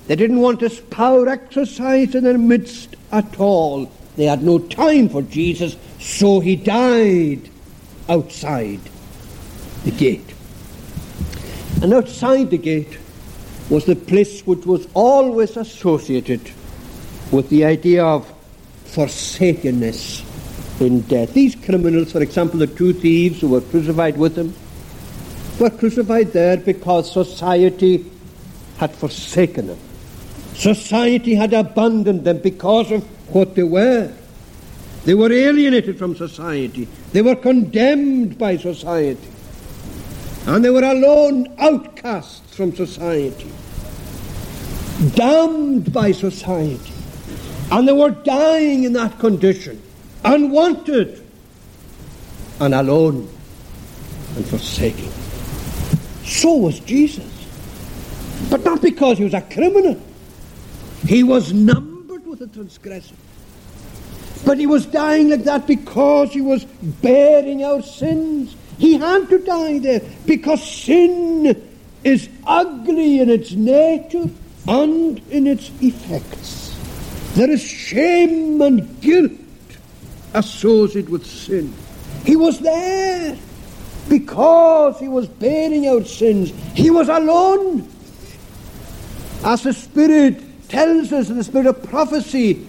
They 0.07 0.17
didn't 0.17 0.41
want 0.41 0.59
his 0.59 0.79
power 0.79 1.29
exercised 1.29 2.15
in 2.15 2.25
their 2.25 2.37
midst 2.37 2.97
at 3.11 3.39
all. 3.39 3.89
They 4.17 4.25
had 4.25 4.43
no 4.43 4.59
time 4.59 5.07
for 5.07 5.21
Jesus, 5.21 5.77
so 5.99 6.41
he 6.41 6.57
died 6.57 7.49
outside 8.09 8.81
the 9.85 9.91
gate. 9.91 10.33
And 11.81 11.93
outside 11.93 12.49
the 12.49 12.57
gate 12.57 12.97
was 13.69 13.85
the 13.85 13.95
place 13.95 14.45
which 14.45 14.65
was 14.65 14.87
always 14.93 15.55
associated 15.55 16.41
with 17.31 17.49
the 17.49 17.63
idea 17.63 18.03
of 18.03 18.32
forsakenness 18.93 20.23
in 20.79 21.01
death. 21.01 21.33
These 21.33 21.55
criminals, 21.55 22.11
for 22.11 22.21
example, 22.21 22.59
the 22.59 22.67
two 22.67 22.93
thieves 22.93 23.41
who 23.41 23.49
were 23.49 23.61
crucified 23.61 24.17
with 24.17 24.37
him, 24.37 24.53
were 25.59 25.69
crucified 25.69 26.31
there 26.33 26.57
because 26.57 27.11
society 27.11 28.05
had 28.77 28.93
forsaken 28.95 29.67
them. 29.67 29.79
Society 30.53 31.35
had 31.35 31.53
abandoned 31.53 32.23
them 32.23 32.37
because 32.39 32.91
of 32.91 33.03
what 33.33 33.55
they 33.55 33.63
were. 33.63 34.13
They 35.05 35.15
were 35.15 35.31
alienated 35.31 35.97
from 35.97 36.15
society. 36.15 36.87
They 37.11 37.21
were 37.21 37.35
condemned 37.35 38.37
by 38.37 38.57
society. 38.57 39.27
And 40.45 40.63
they 40.63 40.69
were 40.69 40.83
alone 40.83 41.53
outcasts 41.57 42.55
from 42.55 42.75
society. 42.75 43.51
Damned 45.15 45.91
by 45.91 46.11
society. 46.11 46.92
And 47.71 47.87
they 47.87 47.93
were 47.93 48.11
dying 48.11 48.83
in 48.83 48.93
that 48.93 49.19
condition, 49.19 49.81
unwanted 50.23 51.25
and 52.59 52.73
alone 52.73 53.27
and 54.35 54.45
forsaken. 54.45 55.09
So 56.23 56.55
was 56.55 56.79
Jesus. 56.79 57.29
But 58.49 58.63
not 58.63 58.81
because 58.81 59.17
he 59.17 59.23
was 59.23 59.33
a 59.33 59.41
criminal. 59.41 59.99
He 61.05 61.23
was 61.23 61.53
numbered 61.53 62.25
with 62.25 62.39
the 62.39 62.47
transgressor. 62.47 63.15
But 64.45 64.57
he 64.57 64.67
was 64.67 64.85
dying 64.85 65.29
like 65.29 65.43
that 65.45 65.67
because 65.67 66.31
he 66.31 66.41
was 66.41 66.65
bearing 66.65 67.63
our 67.63 67.81
sins. 67.81 68.55
He 68.77 68.97
had 68.97 69.29
to 69.29 69.39
die 69.39 69.79
there 69.79 70.01
because 70.25 70.61
sin 70.69 71.69
is 72.03 72.29
ugly 72.45 73.19
in 73.19 73.29
its 73.29 73.51
nature 73.53 74.29
and 74.67 75.21
in 75.29 75.47
its 75.47 75.71
effects. 75.81 76.62
There 77.35 77.49
is 77.49 77.63
shame 77.63 78.61
and 78.61 79.01
guilt 79.01 79.31
associated 80.33 81.09
with 81.09 81.25
sin. 81.25 81.73
He 82.25 82.35
was 82.35 82.59
there 82.59 83.37
because 84.07 84.99
he 84.99 85.07
was 85.07 85.27
bearing 85.27 85.87
our 85.87 86.03
sins. 86.03 86.51
He 86.75 86.89
was 86.89 87.09
alone. 87.09 87.89
As 89.43 89.63
the 89.63 89.73
Spirit 89.73 90.69
tells 90.69 91.11
us 91.11 91.29
in 91.29 91.37
the 91.37 91.43
Spirit 91.43 91.67
of 91.67 91.83
prophecy, 91.83 92.67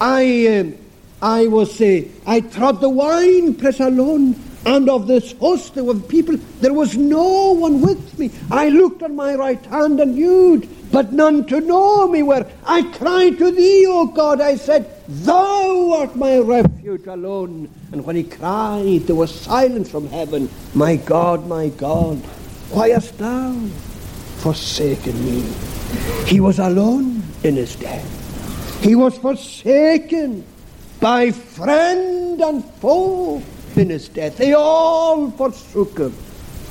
I, 0.00 0.46
um, 0.58 0.74
I 1.20 1.46
was, 1.46 1.80
uh, 1.80 2.02
I 2.26 2.40
trod 2.40 2.80
the 2.80 2.88
wine 2.88 3.54
press 3.54 3.80
alone, 3.80 4.34
and 4.64 4.88
of 4.88 5.06
this 5.06 5.32
host 5.32 5.76
of 5.76 6.08
people 6.08 6.36
there 6.60 6.72
was 6.72 6.96
no 6.96 7.52
one 7.52 7.80
with 7.80 8.18
me. 8.18 8.30
I 8.50 8.68
looked 8.68 9.02
on 9.02 9.16
my 9.16 9.34
right 9.34 9.64
hand 9.66 10.00
and 10.00 10.14
viewed, 10.14 10.68
but 10.92 11.12
none 11.12 11.46
to 11.46 11.60
know 11.60 12.06
me 12.06 12.22
were. 12.22 12.46
I 12.64 12.82
cried 12.82 13.38
to 13.38 13.50
thee, 13.50 13.86
O 13.88 14.06
God, 14.06 14.40
I 14.40 14.56
said, 14.56 14.88
Thou 15.08 15.94
art 15.98 16.14
my 16.16 16.38
refuge 16.38 17.06
alone. 17.06 17.68
And 17.90 18.04
when 18.04 18.16
he 18.16 18.24
cried, 18.24 19.02
there 19.06 19.16
was 19.16 19.34
silence 19.34 19.90
from 19.90 20.08
heaven. 20.08 20.48
My 20.74 20.96
God, 20.96 21.46
my 21.48 21.68
God, 21.70 22.18
why 22.70 22.90
hast 22.90 23.18
thou 23.18 23.52
forsaken 24.38 25.24
me? 25.24 25.42
He 26.26 26.40
was 26.40 26.58
alone 26.58 27.22
in 27.42 27.56
his 27.56 27.74
death. 27.76 28.82
He 28.82 28.94
was 28.94 29.18
forsaken 29.18 30.44
by 31.00 31.30
friend 31.32 32.40
and 32.40 32.64
foe 32.76 33.42
in 33.76 33.90
his 33.90 34.08
death. 34.08 34.36
They 34.36 34.54
all 34.54 35.30
forsook 35.30 35.98
him 35.98 36.14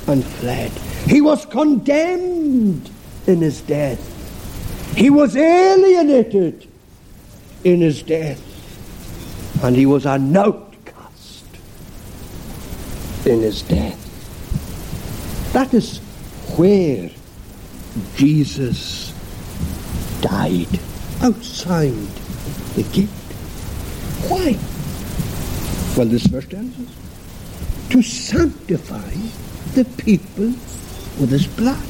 and 0.06 0.24
fled. 0.24 0.70
He 1.06 1.20
was 1.20 1.46
condemned 1.46 2.90
in 3.26 3.40
his 3.40 3.60
death. 3.60 4.00
He 4.96 5.10
was 5.10 5.36
alienated 5.36 6.68
in 7.64 7.80
his 7.80 8.02
death. 8.02 8.40
And 9.64 9.76
he 9.76 9.86
was 9.86 10.06
an 10.06 10.36
outcast 10.36 11.44
in 13.24 13.40
his 13.40 13.62
death. 13.62 13.98
That 15.52 15.72
is 15.72 15.98
where 16.56 17.10
Jesus 18.16 19.12
died, 20.20 20.80
outside 21.20 21.92
the 22.74 22.82
gate. 22.92 23.08
Why? 24.28 24.58
Well, 25.96 26.06
this 26.06 26.26
verse 26.26 26.46
tells 26.46 26.72
us 26.78 27.90
to 27.90 28.02
sanctify 28.02 29.10
the 29.74 29.84
people 30.02 30.46
with 31.20 31.30
his 31.30 31.46
blood. 31.46 31.84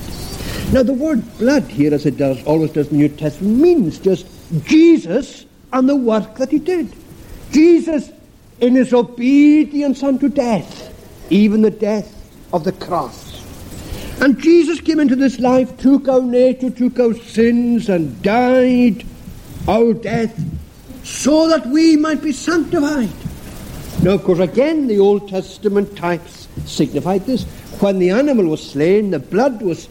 Now, 0.73 0.83
the 0.83 0.93
word 0.93 1.23
blood 1.39 1.65
here, 1.65 1.95
as 1.95 2.05
it 2.05 2.17
does 2.17 2.43
always 2.45 2.73
does 2.73 2.89
in 2.89 2.99
the 2.99 3.09
New 3.09 3.17
Testament, 3.17 3.61
means 3.61 3.99
just 4.01 4.27
Jesus 4.65 5.47
and 5.73 5.89
the 5.89 5.95
work 5.95 6.35
that 6.37 6.51
he 6.51 6.59
did. 6.59 6.93
Jesus 7.53 8.11
in 8.61 8.75
his 8.75 8.93
obedience 8.93 10.03
unto 10.03 10.29
death, 10.29 10.93
even 11.31 11.63
the 11.63 11.71
death 11.71 12.13
of 12.53 12.65
the 12.65 12.73
cross. 12.73 13.41
And 14.21 14.39
Jesus 14.39 14.81
came 14.81 14.99
into 14.99 15.17
this 15.17 15.39
life, 15.39 15.77
took 15.79 16.09
our 16.09 16.23
nature, 16.23 16.71
took 16.71 16.99
our 16.99 17.15
sins, 17.15 17.89
and 17.89 18.21
died 18.23 19.05
our 19.69 19.93
death 19.93 20.37
so 21.05 21.49
that 21.49 21.67
we 21.67 21.97
might 21.97 22.23
be 22.23 22.33
sanctified. 22.33 23.11
Now, 24.03 24.15
of 24.15 24.25
course, 24.25 24.41
again, 24.41 24.89
the 24.89 24.99
Old 24.99 25.29
Testament 25.29 25.97
types 25.97 26.49
signified 26.67 27.25
this. 27.25 27.45
When 27.79 28.01
the 28.01 28.11
animal 28.11 28.47
was 28.47 28.71
slain, 28.71 29.13
the 29.13 29.21
blood 29.21 29.63
was, 29.63 29.89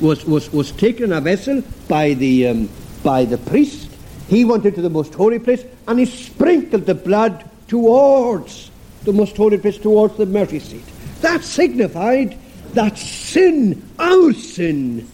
was, 0.00 0.24
was, 0.24 0.52
was 0.52 0.72
taken 0.72 1.04
in 1.04 1.12
a 1.12 1.20
vessel 1.20 1.62
by 1.86 2.14
the, 2.14 2.48
um, 2.48 2.68
by 3.04 3.24
the 3.24 3.38
priest. 3.38 3.88
He 4.28 4.44
went 4.44 4.66
into 4.66 4.82
the 4.82 4.90
most 4.90 5.14
holy 5.14 5.38
place 5.38 5.64
and 5.86 6.00
he 6.00 6.06
sprinkled 6.06 6.86
the 6.86 6.96
blood 6.96 7.48
towards 7.68 8.72
the 9.04 9.12
most 9.12 9.36
holy 9.36 9.58
place, 9.58 9.78
towards 9.78 10.16
the 10.16 10.26
mercy 10.26 10.58
seat. 10.58 10.84
That 11.20 11.44
signified 11.44 12.36
that 12.72 12.98
sin, 12.98 13.88
our 14.00 14.32
sin, 14.32 15.06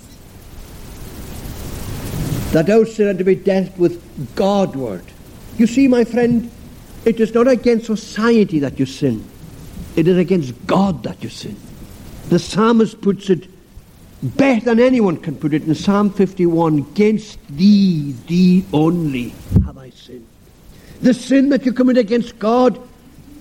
that 2.52 2.70
our 2.70 2.86
sin 2.86 3.08
had 3.08 3.18
to 3.18 3.24
be 3.24 3.34
dealt 3.34 3.76
with 3.76 4.34
Godward. 4.34 5.04
You 5.58 5.66
see, 5.66 5.86
my 5.86 6.04
friend, 6.04 6.50
it 7.04 7.20
is 7.20 7.34
not 7.34 7.48
against 7.48 7.86
society 7.86 8.58
that 8.60 8.78
you 8.78 8.86
sin. 8.86 9.24
It 9.96 10.08
is 10.08 10.16
against 10.16 10.54
God 10.66 11.02
that 11.02 11.22
you 11.22 11.28
sin. 11.28 11.56
The 12.28 12.38
psalmist 12.38 13.00
puts 13.00 13.28
it 13.28 13.48
better 14.22 14.66
than 14.66 14.80
anyone 14.80 15.16
can 15.16 15.36
put 15.36 15.52
it 15.52 15.64
in 15.64 15.74
Psalm 15.74 16.10
51 16.10 16.78
Against 16.78 17.38
thee, 17.48 18.14
thee 18.26 18.64
only 18.72 19.34
have 19.64 19.76
I 19.76 19.90
sinned. 19.90 20.26
The 21.00 21.12
sin 21.12 21.48
that 21.48 21.66
you 21.66 21.72
commit 21.72 21.98
against 21.98 22.38
God 22.38 22.80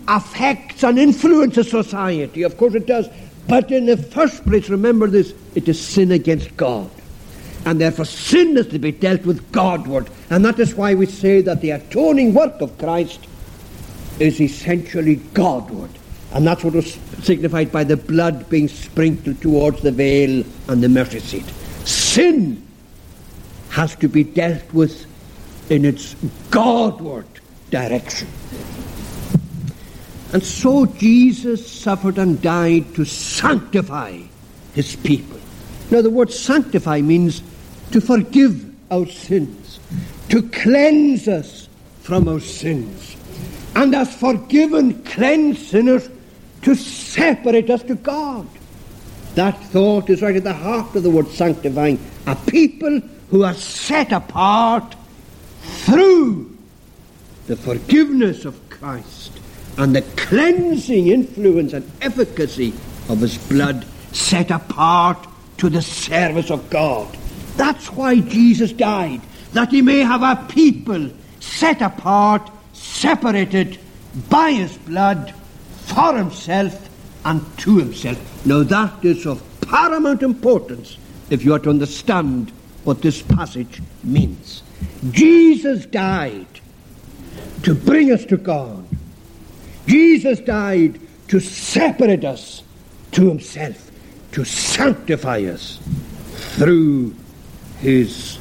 affects 0.08 0.84
and 0.84 0.98
influences 0.98 1.70
society. 1.70 2.42
Of 2.42 2.58
course 2.58 2.74
it 2.74 2.88
does. 2.88 3.08
But 3.48 3.72
in 3.72 3.86
the 3.86 3.98
first 3.98 4.44
place, 4.44 4.70
remember 4.70 5.08
this 5.08 5.34
it 5.56 5.70
is 5.70 5.80
sin 5.80 6.12
against 6.12 6.56
God. 6.58 6.90
And 7.66 7.80
therefore, 7.80 8.06
sin 8.06 8.58
is 8.58 8.68
to 8.68 8.80
be 8.80 8.92
dealt 8.92 9.24
with 9.24 9.52
Godward. 9.52 10.10
And 10.32 10.44
that 10.44 10.60
is 10.60 10.74
why 10.74 10.96
we 10.96 11.06
say 11.06 11.42
that 11.42 11.62
the 11.62 11.72
atoning 11.72 12.34
work 12.34 12.60
of 12.60 12.76
Christ 12.80 13.28
is 14.22 14.40
essentially 14.40 15.16
Godward. 15.34 15.90
And 16.34 16.48
that's 16.48 16.64
what 16.64 16.76
was 16.76 16.94
signified 17.24 17.72
by 17.72 17.84
the 17.84 17.98
blood 17.98 18.50
being 18.50 18.68
sprinkled 18.68 19.42
towards 19.42 19.82
the 19.82 19.92
veil 19.92 20.46
and 20.68 20.82
the 20.82 20.90
mercy 20.90 21.20
seat. 21.20 21.46
Sin 21.86 22.66
has 23.70 23.96
to 23.98 24.08
be 24.08 24.24
dealt 24.24 24.74
with 24.74 25.06
in 25.72 25.86
its 25.86 26.16
Godward 26.52 27.26
direction. 27.70 28.28
And 30.34 30.44
so 30.44 30.86
Jesus 30.86 31.70
suffered 31.70 32.18
and 32.18 32.42
died 32.42 32.96
to 32.96 33.04
sanctify 33.04 34.20
his 34.74 34.96
people. 34.96 35.40
Now, 35.90 36.02
the 36.02 36.10
word 36.10 36.32
sanctify 36.32 37.02
means 37.02 37.42
to 37.92 38.00
forgive 38.00 38.72
our 38.92 39.06
sins, 39.08 39.80
to 40.30 40.42
cleanse 40.50 41.28
us 41.28 41.68
from 42.02 42.30
our 42.30 42.40
sins, 42.40 43.18
and 43.76 43.96
as 43.96 44.14
forgiven, 44.16 45.04
cleansed 45.04 45.68
sinners, 45.68 46.10
to 46.64 46.76
separate 46.76 47.70
us 47.70 47.84
to 47.84 47.96
God. 47.96 48.48
That 49.36 49.58
thought 49.66 50.10
is 50.10 50.22
right 50.22 50.36
at 50.36 50.44
the 50.44 50.54
heart 50.54 50.96
of 50.96 51.04
the 51.04 51.10
word 51.10 51.28
sanctifying. 51.30 52.00
A 52.28 52.36
people 52.36 53.02
who 53.30 53.44
are 53.44 53.54
set 53.54 54.12
apart 54.12 54.96
through 55.62 56.58
the 57.48 57.56
forgiveness 57.56 58.46
of 58.46 58.70
Christ 58.70 59.40
and 59.78 59.96
the 59.96 60.02
cleansing 60.02 61.08
influence 61.08 61.74
and 61.74 61.90
efficacy 62.02 62.74
of 63.10 63.20
his 63.22 63.38
blood 63.38 63.86
set 64.12 64.52
apart 64.52 65.28
to 65.58 65.70
the 65.70 65.82
service 65.82 66.52
of 66.52 66.70
God. 66.70 67.18
That's 67.56 67.92
why 67.92 68.20
Jesus 68.20 68.72
died, 68.72 69.22
that 69.54 69.70
he 69.70 69.82
may 69.82 70.00
have 70.00 70.24
a 70.24 70.46
people 70.50 71.10
set 71.40 71.82
apart, 71.82 72.50
separated 72.82 73.80
by 74.30 74.52
his 74.52 74.78
blood 74.78 75.34
for 75.86 76.16
himself 76.18 76.90
and 77.26 77.46
to 77.60 77.78
himself. 77.78 78.46
Now 78.46 78.64
that 78.64 79.06
is 79.06 79.26
of 79.26 79.44
paramount 79.62 80.24
importance 80.24 80.98
if 81.30 81.46
you 81.46 81.54
are 81.54 81.60
to 81.60 81.70
understand 81.70 82.52
what 82.84 83.02
this 83.02 83.22
passage 83.22 83.82
means. 84.04 84.64
Jesus 85.12 85.86
died 85.86 86.48
to 87.64 87.76
bring 87.76 88.12
us 88.12 88.26
to 88.26 88.38
God. 88.38 88.86
Jesus 89.88 90.40
died 90.40 91.00
to 91.28 91.40
separate 91.40 92.26
us 92.26 92.64
to 93.12 93.28
himself, 93.30 93.92
to 94.32 94.44
sanctify 94.44 95.40
us 95.40 95.80
through 96.56 97.16
his 97.80 98.40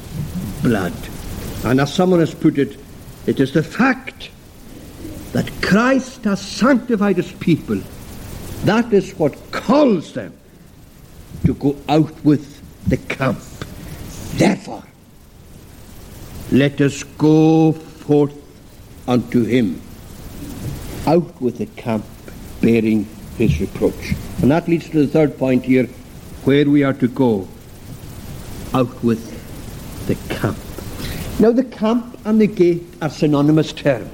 blood. 0.61 0.93
And 1.63 1.79
as 1.79 1.93
someone 1.93 2.19
has 2.19 2.33
put 2.33 2.57
it, 2.57 2.77
it 3.27 3.39
is 3.39 3.53
the 3.53 3.63
fact 3.63 4.29
that 5.33 5.49
Christ 5.61 6.23
has 6.25 6.41
sanctified 6.41 7.17
his 7.17 7.31
people. 7.33 7.81
That 8.65 8.91
is 8.93 9.11
what 9.13 9.51
calls 9.51 10.13
them 10.13 10.33
to 11.45 11.53
go 11.53 11.75
out 11.87 12.23
with 12.23 12.61
the 12.87 12.97
camp. 12.97 13.39
Therefore, 14.33 14.83
let 16.51 16.81
us 16.81 17.03
go 17.03 17.71
forth 17.71 18.33
unto 19.07 19.43
him, 19.43 19.81
out 21.07 21.41
with 21.41 21.57
the 21.57 21.65
camp, 21.65 22.05
bearing 22.61 23.07
his 23.37 23.59
reproach. 23.61 24.13
And 24.41 24.51
that 24.51 24.67
leads 24.67 24.89
to 24.89 25.05
the 25.05 25.07
third 25.07 25.37
point 25.37 25.65
here, 25.65 25.87
where 26.43 26.69
we 26.69 26.83
are 26.83 26.93
to 26.93 27.07
go, 27.07 27.47
out 28.73 29.03
with 29.03 29.37
the 30.07 30.15
camp. 30.33 30.57
Now, 31.39 31.51
the 31.51 31.63
camp 31.63 32.19
and 32.25 32.39
the 32.39 32.47
gate 32.47 32.85
are 33.01 33.09
synonymous 33.09 33.73
terms. 33.73 34.11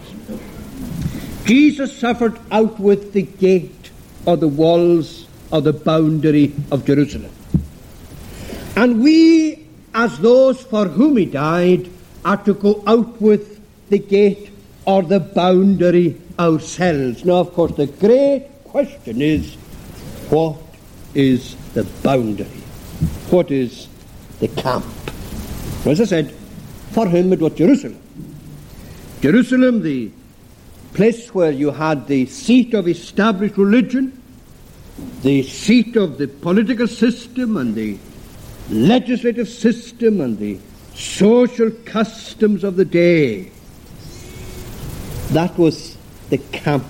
Jesus 1.46 1.98
suffered 1.98 2.40
out 2.52 2.80
with 2.80 3.14
the 3.14 3.24
gate 3.24 3.92
or 4.26 4.38
the 4.38 4.48
walls 4.48 5.28
or 5.52 5.62
the 5.62 5.74
boundary 5.74 6.54
of 6.72 6.86
Jerusalem. 6.86 7.32
And 8.76 9.02
we, 9.02 9.66
as 9.94 10.20
those 10.20 10.62
for 10.62 10.86
whom 10.86 11.18
he 11.18 11.26
died, 11.26 11.90
are 12.26 12.38
to 12.44 12.54
go 12.54 12.84
out 12.86 13.22
with 13.22 13.62
the 13.90 14.00
gate 14.00 14.52
or 14.86 15.04
the 15.04 15.20
boundary 15.20 16.20
ourselves. 16.38 17.24
Now, 17.26 17.36
of 17.36 17.54
course, 17.54 17.74
the 17.74 17.88
great 17.88 18.48
question 18.66 19.22
is 19.22 19.56
what 20.30 20.58
is 21.14 21.56
the 21.74 21.84
boundary? 22.04 22.46
What 23.30 23.52
is 23.52 23.88
the 24.40 24.50
camp? 24.50 24.86
As 25.86 26.02
I 26.02 26.06
said, 26.06 26.36
for 26.98 27.08
him 27.08 27.32
it 27.32 27.40
was 27.40 27.54
Jerusalem. 27.54 28.00
Jerusalem, 29.22 29.84
the 29.84 30.10
place 30.96 31.32
where 31.32 31.52
you 31.52 31.70
had 31.70 32.08
the 32.08 32.26
seat 32.26 32.74
of 32.74 32.88
established 32.88 33.56
religion, 33.56 34.20
the 35.22 35.44
seat 35.44 35.96
of 35.96 36.18
the 36.18 36.28
political 36.28 36.88
system 36.88 37.56
and 37.58 37.76
the 37.76 38.00
legislative 38.72 39.48
system 39.48 40.22
and 40.22 40.40
the 40.40 40.58
social 40.96 41.70
customs 41.86 42.64
of 42.64 42.78
the 42.78 42.86
day. 42.86 43.52
That 45.34 45.56
was 45.56 45.96
the 46.32 46.40
camp 46.40 46.88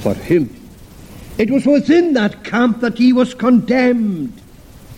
for 0.00 0.14
him. 0.14 0.48
It 1.36 1.50
was 1.50 1.66
within 1.66 2.14
that 2.14 2.44
camp 2.44 2.80
that 2.80 2.96
he 2.96 3.12
was 3.12 3.34
condemned. 3.34 4.40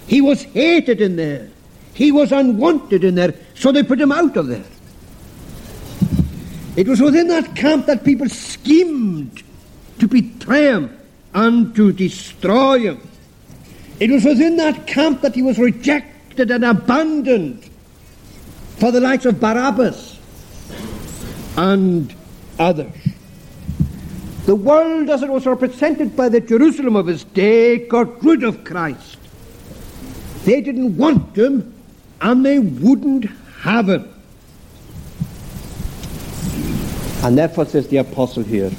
He 0.07 0.21
was 0.21 0.45
hated 0.45 1.01
in 1.01 1.17
there. 1.17 1.51
He 1.95 2.13
was 2.13 2.31
unwanted 2.31 3.03
in 3.03 3.17
there, 3.17 3.35
so 3.61 3.71
they 3.71 3.83
put 3.83 4.01
him 4.01 4.11
out 4.11 4.39
of 4.39 4.47
there. 4.47 4.65
It 6.77 6.89
was 6.89 6.99
within 6.99 7.29
that 7.29 7.55
camp 7.55 7.85
that 7.87 8.05
people 8.05 8.27
schemed 8.31 9.43
to 9.99 10.09
betray 10.09 10.65
him 10.65 10.99
and 11.35 11.77
to 11.77 11.93
destroy 11.93 12.79
him. 12.81 13.07
It 13.99 14.11
was 14.11 14.25
within 14.25 14.57
that 14.57 14.87
camp 14.87 15.21
that 15.21 15.35
he 15.35 15.43
was 15.43 15.59
rejected 15.59 16.51
and 16.51 16.65
abandoned 16.65 17.69
for 18.79 18.91
the 18.91 19.01
likes 19.01 19.27
of 19.27 19.39
Barabbas 19.39 20.19
and 21.59 22.15
others. 22.59 22.95
The 24.47 24.57
world, 24.57 25.11
as 25.11 25.23
it 25.23 25.29
was 25.29 25.45
represented 25.45 26.17
by 26.17 26.31
the 26.31 26.41
Jerusalem 26.41 26.97
of 26.97 27.07
his 27.07 27.25
day, 27.25 27.87
got 27.89 28.25
rid 28.25 28.43
of 28.43 28.65
Christ. 28.65 29.19
They 30.47 30.63
didn't 30.63 30.97
want 30.97 31.37
him, 31.37 31.75
and 32.23 32.43
they 32.43 32.59
wouldn't 32.59 33.27
him. 33.63 34.09
And 37.23 37.37
therefore, 37.37 37.67
says 37.67 37.89
the 37.89 37.99
apostle 37.99 38.43
here, 38.43 38.71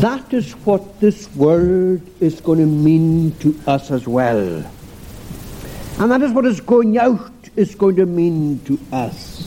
that 0.00 0.32
is 0.32 0.52
what 0.64 1.00
this 1.00 1.34
world 1.34 2.00
is 2.20 2.40
going 2.40 2.58
to 2.58 2.66
mean 2.66 3.32
to 3.38 3.58
us 3.66 3.90
as 3.90 4.06
well. 4.06 4.64
And 5.98 6.10
that 6.10 6.22
is 6.22 6.32
what 6.32 6.44
is 6.44 6.60
going 6.60 6.98
out 6.98 7.32
is 7.56 7.74
going 7.74 7.96
to 7.96 8.06
mean 8.06 8.60
to 8.66 8.78
us. 8.92 9.46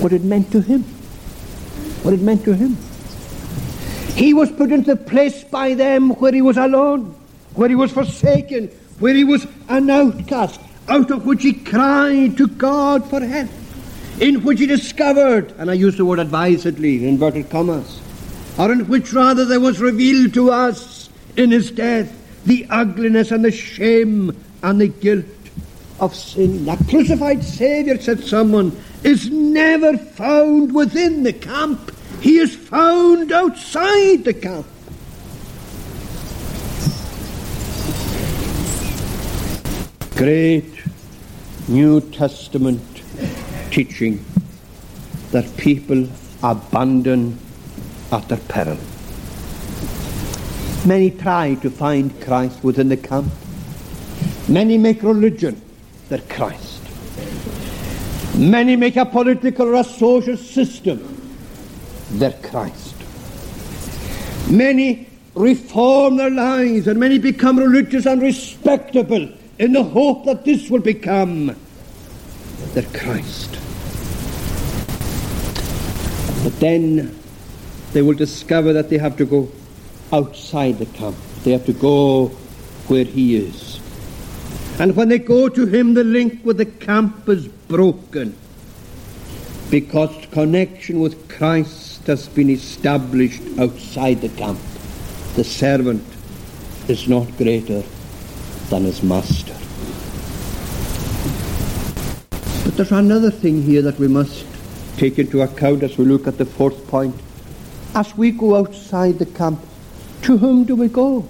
What 0.00 0.12
it 0.12 0.24
meant 0.24 0.50
to 0.52 0.60
him. 0.60 0.82
What 2.02 2.14
it 2.14 2.20
meant 2.20 2.44
to 2.44 2.54
him. 2.54 2.76
He 4.14 4.34
was 4.34 4.50
put 4.50 4.72
into 4.72 4.94
the 4.94 5.00
place 5.00 5.44
by 5.44 5.74
them 5.74 6.10
where 6.10 6.32
he 6.32 6.42
was 6.42 6.56
alone, 6.56 7.14
where 7.54 7.68
he 7.68 7.74
was 7.74 7.92
forsaken, 7.92 8.68
where 8.98 9.14
he 9.14 9.24
was 9.24 9.46
an 9.68 9.88
outcast, 9.88 10.60
out 10.90 11.10
of 11.10 11.24
which 11.24 11.42
he 11.42 11.52
cried 11.52 12.36
to 12.36 12.48
God 12.48 13.08
for 13.08 13.20
help, 13.20 13.48
in 14.20 14.42
which 14.42 14.58
he 14.58 14.66
discovered, 14.66 15.52
and 15.56 15.70
I 15.70 15.74
use 15.74 15.96
the 15.96 16.04
word 16.04 16.18
advisedly, 16.18 17.04
in 17.04 17.10
inverted 17.10 17.48
commas, 17.48 18.00
or 18.58 18.72
in 18.72 18.88
which 18.88 19.12
rather 19.12 19.44
there 19.44 19.60
was 19.60 19.80
revealed 19.80 20.34
to 20.34 20.50
us 20.50 21.08
in 21.36 21.52
his 21.52 21.70
death 21.70 22.16
the 22.44 22.66
ugliness 22.68 23.30
and 23.30 23.44
the 23.44 23.52
shame 23.52 24.36
and 24.62 24.80
the 24.80 24.88
guilt 24.88 25.24
of 26.00 26.14
sin. 26.14 26.64
That 26.64 26.78
crucified 26.88 27.44
Saviour, 27.44 27.98
said 27.98 28.24
someone, 28.24 28.76
is 29.04 29.30
never 29.30 29.96
found 29.96 30.74
within 30.74 31.22
the 31.22 31.32
camp. 31.32 31.94
He 32.20 32.38
is 32.38 32.54
found 32.54 33.30
outside 33.30 34.24
the 34.24 34.34
camp. 34.34 34.66
Great 40.20 40.70
New 41.66 41.98
Testament 41.98 42.82
teaching 43.70 44.22
that 45.30 45.46
people 45.56 46.06
abandon 46.42 47.38
at 48.12 48.28
their 48.28 48.36
peril. 48.36 48.76
Many 50.86 51.10
try 51.12 51.54
to 51.62 51.70
find 51.70 52.20
Christ 52.20 52.62
within 52.62 52.90
the 52.90 52.98
camp. 52.98 53.32
Many 54.46 54.76
make 54.76 55.02
religion 55.02 55.58
their 56.10 56.20
Christ. 56.28 56.82
Many 58.36 58.76
make 58.76 58.96
a 58.96 59.06
political 59.06 59.68
or 59.68 59.76
a 59.76 59.84
social 59.84 60.36
system 60.36 60.98
their 62.10 62.34
Christ. 62.42 62.96
Many 64.50 65.08
reform 65.34 66.18
their 66.18 66.28
lives 66.28 66.88
and 66.88 67.00
many 67.00 67.18
become 67.18 67.58
religious 67.58 68.04
and 68.04 68.20
respectable 68.20 69.39
in 69.60 69.74
the 69.74 69.82
hope 69.84 70.24
that 70.24 70.42
this 70.46 70.70
will 70.70 70.80
become 70.80 71.54
their 72.72 72.88
Christ. 72.98 73.58
But 76.42 76.58
then 76.60 77.14
they 77.92 78.00
will 78.00 78.14
discover 78.14 78.72
that 78.72 78.88
they 78.88 78.96
have 78.96 79.18
to 79.18 79.26
go 79.26 79.50
outside 80.14 80.78
the 80.78 80.86
camp. 80.86 81.14
They 81.44 81.50
have 81.50 81.66
to 81.66 81.74
go 81.74 82.28
where 82.88 83.04
he 83.04 83.36
is. 83.36 83.78
And 84.80 84.96
when 84.96 85.10
they 85.10 85.18
go 85.18 85.50
to 85.50 85.66
him, 85.66 85.92
the 85.92 86.04
link 86.04 86.42
with 86.42 86.56
the 86.56 86.64
camp 86.64 87.28
is 87.28 87.46
broken 87.46 88.34
because 89.70 90.10
connection 90.30 91.00
with 91.00 91.28
Christ 91.28 92.06
has 92.06 92.26
been 92.30 92.48
established 92.48 93.42
outside 93.58 94.22
the 94.22 94.30
camp. 94.30 94.58
The 95.36 95.44
servant 95.44 96.02
is 96.88 97.06
not 97.06 97.36
greater 97.36 97.84
than 98.70 98.84
his 98.84 99.02
master. 99.02 99.52
But 102.64 102.76
there's 102.76 102.92
another 102.92 103.30
thing 103.30 103.62
here 103.62 103.82
that 103.82 103.98
we 103.98 104.08
must 104.08 104.46
take 104.96 105.18
into 105.18 105.42
account 105.42 105.82
as 105.82 105.98
we 105.98 106.04
look 106.04 106.26
at 106.26 106.38
the 106.38 106.46
fourth 106.46 106.86
point. 106.88 107.14
As 107.94 108.16
we 108.16 108.30
go 108.30 108.56
outside 108.56 109.18
the 109.18 109.26
camp, 109.26 109.60
to 110.22 110.38
whom 110.38 110.64
do 110.64 110.76
we 110.76 110.88
go? 110.88 111.28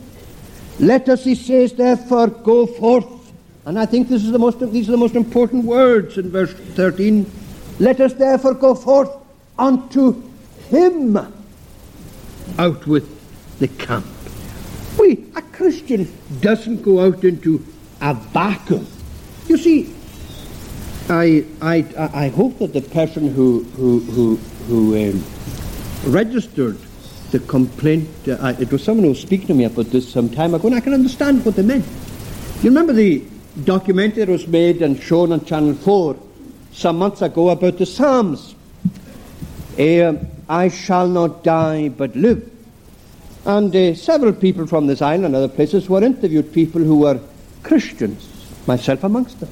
Let 0.79 1.09
us, 1.09 1.25
he 1.25 1.35
says, 1.35 1.73
therefore, 1.73 2.29
go 2.29 2.67
forth 2.67 3.21
and 3.65 3.79
I 3.79 3.87
think 3.87 4.09
this 4.09 4.25
is 4.25 4.33
the 4.33 4.39
most, 4.39 4.59
these 4.73 4.89
are 4.89 4.93
the 4.93 4.99
most 4.99 5.15
important 5.15 5.65
words 5.65 6.17
in 6.17 6.31
verse 6.31 6.53
13. 6.53 7.31
Let 7.79 8.01
us 8.01 8.15
therefore 8.15 8.55
go 8.55 8.75
forth 8.75 9.11
unto 9.59 10.23
him 10.71 11.17
out 12.59 12.87
with 12.87 13.59
the 13.59 13.69
camp. 13.69 14.07
We, 14.99 15.25
a 15.37 15.43
Christian 15.61 16.11
doesn't 16.41 16.81
go 16.81 17.01
out 17.01 17.23
into 17.23 17.63
a 18.01 18.15
vacuum. 18.15 18.87
You 19.47 19.59
see, 19.59 19.95
I, 21.11 21.45
I, 21.61 21.85
I 22.15 22.29
hope 22.29 22.61
that 22.61 22.73
the 22.73 22.81
person 22.81 23.29
who, 23.29 23.65
who, 23.77 24.01
who, 24.01 24.37
who 24.69 25.11
um, 25.11 26.11
registered 26.11 26.79
the 27.31 27.41
complaint, 27.41 28.09
uh, 28.27 28.55
it 28.59 28.73
was 28.73 28.83
someone 28.83 29.05
who 29.05 29.11
was 29.11 29.21
speaking 29.21 29.49
to 29.49 29.55
me 29.55 29.65
about 29.65 29.87
this 29.91 30.11
some 30.11 30.31
time 30.31 30.55
ago, 30.55 30.69
and 30.69 30.77
I 30.77 30.81
can 30.81 30.95
understand 30.95 31.45
what 31.45 31.57
they 31.57 31.63
meant. 31.63 31.85
You 32.63 32.71
remember 32.71 32.95
the, 32.95 33.23
documentary 33.65 34.25
that 34.25 34.33
was 34.33 34.47
made 34.47 34.81
and 34.81 35.03
shown 35.03 35.33
on 35.33 35.45
Channel 35.45 35.75
4 35.75 36.17
some 36.73 36.97
months 36.97 37.21
ago 37.21 37.51
about 37.51 37.77
the 37.77 37.85
Psalms. 37.85 38.55
Uh, 39.79 40.15
I 40.49 40.69
shall 40.69 41.09
not 41.09 41.45
die 41.45 41.91
but 41.91 42.17
live. 42.17 42.49
And 43.47 43.75
uh, 43.75 43.95
several 43.95 44.33
people 44.33 44.67
from 44.67 44.87
this 44.87 45.01
island 45.01 45.27
and 45.27 45.37
other 45.37 45.49
places 45.49 45.89
were 45.89 46.03
interviewed, 46.05 46.53
people 46.53 46.83
who 46.83 46.99
were 46.99 47.21
Christians, 47.63 48.29
myself 48.67 49.05
amongst 49.05 49.41
them. 49.41 49.51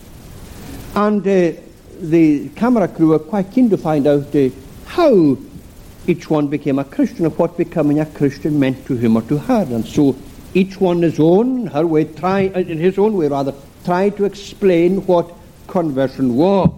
And 0.94 1.20
uh, 1.22 1.59
the 2.01 2.48
camera 2.51 2.88
crew 2.88 3.09
were 3.09 3.18
quite 3.18 3.51
keen 3.53 3.70
to 3.70 3.79
find 3.79 4.07
out 4.07 4.35
uh, 4.35 4.51
how 4.87 5.38
each 6.07 6.31
one 6.31 6.48
became 6.48 6.79
a 6.79 6.85
Christian, 6.85 7.27
or 7.27 7.31
what 7.31 7.57
becoming 7.57 8.01
a 8.01 8.07
Christian 8.07 8.59
meant 8.59 8.87
to 8.87 8.96
him 8.96 9.16
or 9.16 9.22
to 9.22 9.38
her. 9.38 9.66
And 9.70 9.87
so 9.87 10.16
each 10.55 10.81
one 10.81 11.03
his 11.03 11.20
own, 11.20 11.66
her 11.68 11.87
way, 11.87 12.05
try, 12.05 12.48
uh, 12.48 12.61
in 12.61 12.79
his 12.79 12.98
own 12.98 13.14
way 13.14 13.29
rather, 13.29 13.55
tried 13.85 14.16
to 14.16 14.24
explain 14.24 15.07
what 15.07 15.31
conversion 15.66 16.37
was. 16.37 16.70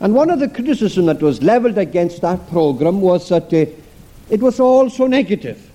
And 0.00 0.14
one 0.14 0.30
of 0.30 0.40
the 0.40 0.48
criticism 0.48 1.06
that 1.06 1.20
was 1.20 1.42
levelled 1.42 1.78
against 1.78 2.22
that 2.22 2.48
program 2.48 3.00
was 3.00 3.28
that 3.28 3.52
uh, 3.52 3.66
it 4.30 4.40
was 4.40 4.58
all 4.58 4.88
so 4.88 5.06
negative, 5.06 5.69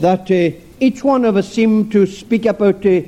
that 0.00 0.30
uh, 0.30 0.56
each 0.80 1.04
one 1.04 1.24
of 1.24 1.36
us 1.36 1.52
seemed 1.52 1.92
to 1.92 2.06
speak 2.06 2.46
about 2.46 2.84
uh, 2.84 3.00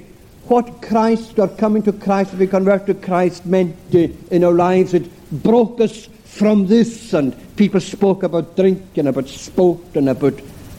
what 0.44 0.83
Christ 0.83 1.38
or 1.38 1.49
coming 1.49 1.83
to 1.83 1.92
Christ, 1.92 2.35
we 2.35 2.46
convert 2.46 2.87
to 2.87 2.94
Christ, 2.94 3.46
meant 3.46 3.77
uh, 3.94 4.09
in 4.31 4.44
our 4.44 4.53
lives. 4.53 4.94
It 4.94 5.11
broke 5.42 5.81
us 5.81 6.09
from 6.25 6.66
this, 6.66 7.12
and 7.12 7.35
people 7.57 7.81
spoke 7.81 8.22
about 8.22 8.57
drink 8.57 8.83
and 8.96 9.09
about 9.09 9.29
sport 9.29 9.81
and 9.94 10.09
about 10.09 10.35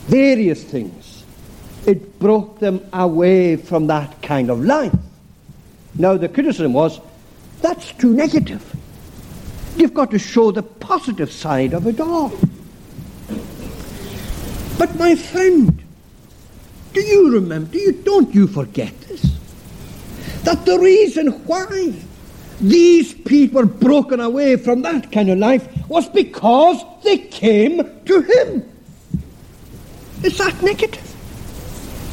various 0.07 0.63
things. 0.63 1.23
It 1.85 2.19
broke 2.19 2.59
them 2.59 2.85
away 2.93 3.55
from 3.57 3.87
that 3.87 4.21
kind 4.21 4.49
of 4.49 4.63
life. 4.63 4.93
Now, 5.95 6.15
the 6.15 6.29
criticism 6.29 6.73
was 6.73 6.99
that's 7.61 7.91
too 7.93 8.13
negative. 8.13 8.63
You've 9.75 9.93
got 9.93 10.11
to 10.11 10.19
show 10.19 10.51
the 10.51 10.63
positive 10.63 11.31
side 11.31 11.73
of 11.73 11.87
it 11.87 11.99
all. 11.99 12.31
But, 14.77 14.95
my 14.95 15.15
friend, 15.15 15.83
do 16.97 17.03
you 17.05 17.31
remember, 17.31 17.71
do 17.71 17.77
you, 17.77 17.91
don't 17.91 18.33
you 18.33 18.47
forget 18.47 18.99
this? 19.01 19.21
That 20.41 20.65
the 20.65 20.79
reason 20.79 21.27
why 21.45 21.93
these 22.60 23.13
people 23.13 23.67
broken 23.67 24.19
away 24.19 24.55
from 24.55 24.81
that 24.81 25.12
kind 25.12 25.29
of 25.29 25.38
life 25.38 25.67
was 25.88 26.10
because 26.10 26.83
they 27.03 27.19
came 27.19 27.77
to 28.05 28.21
him. 28.21 28.67
Is 30.23 30.39
that 30.39 30.60
negative? 30.63 31.05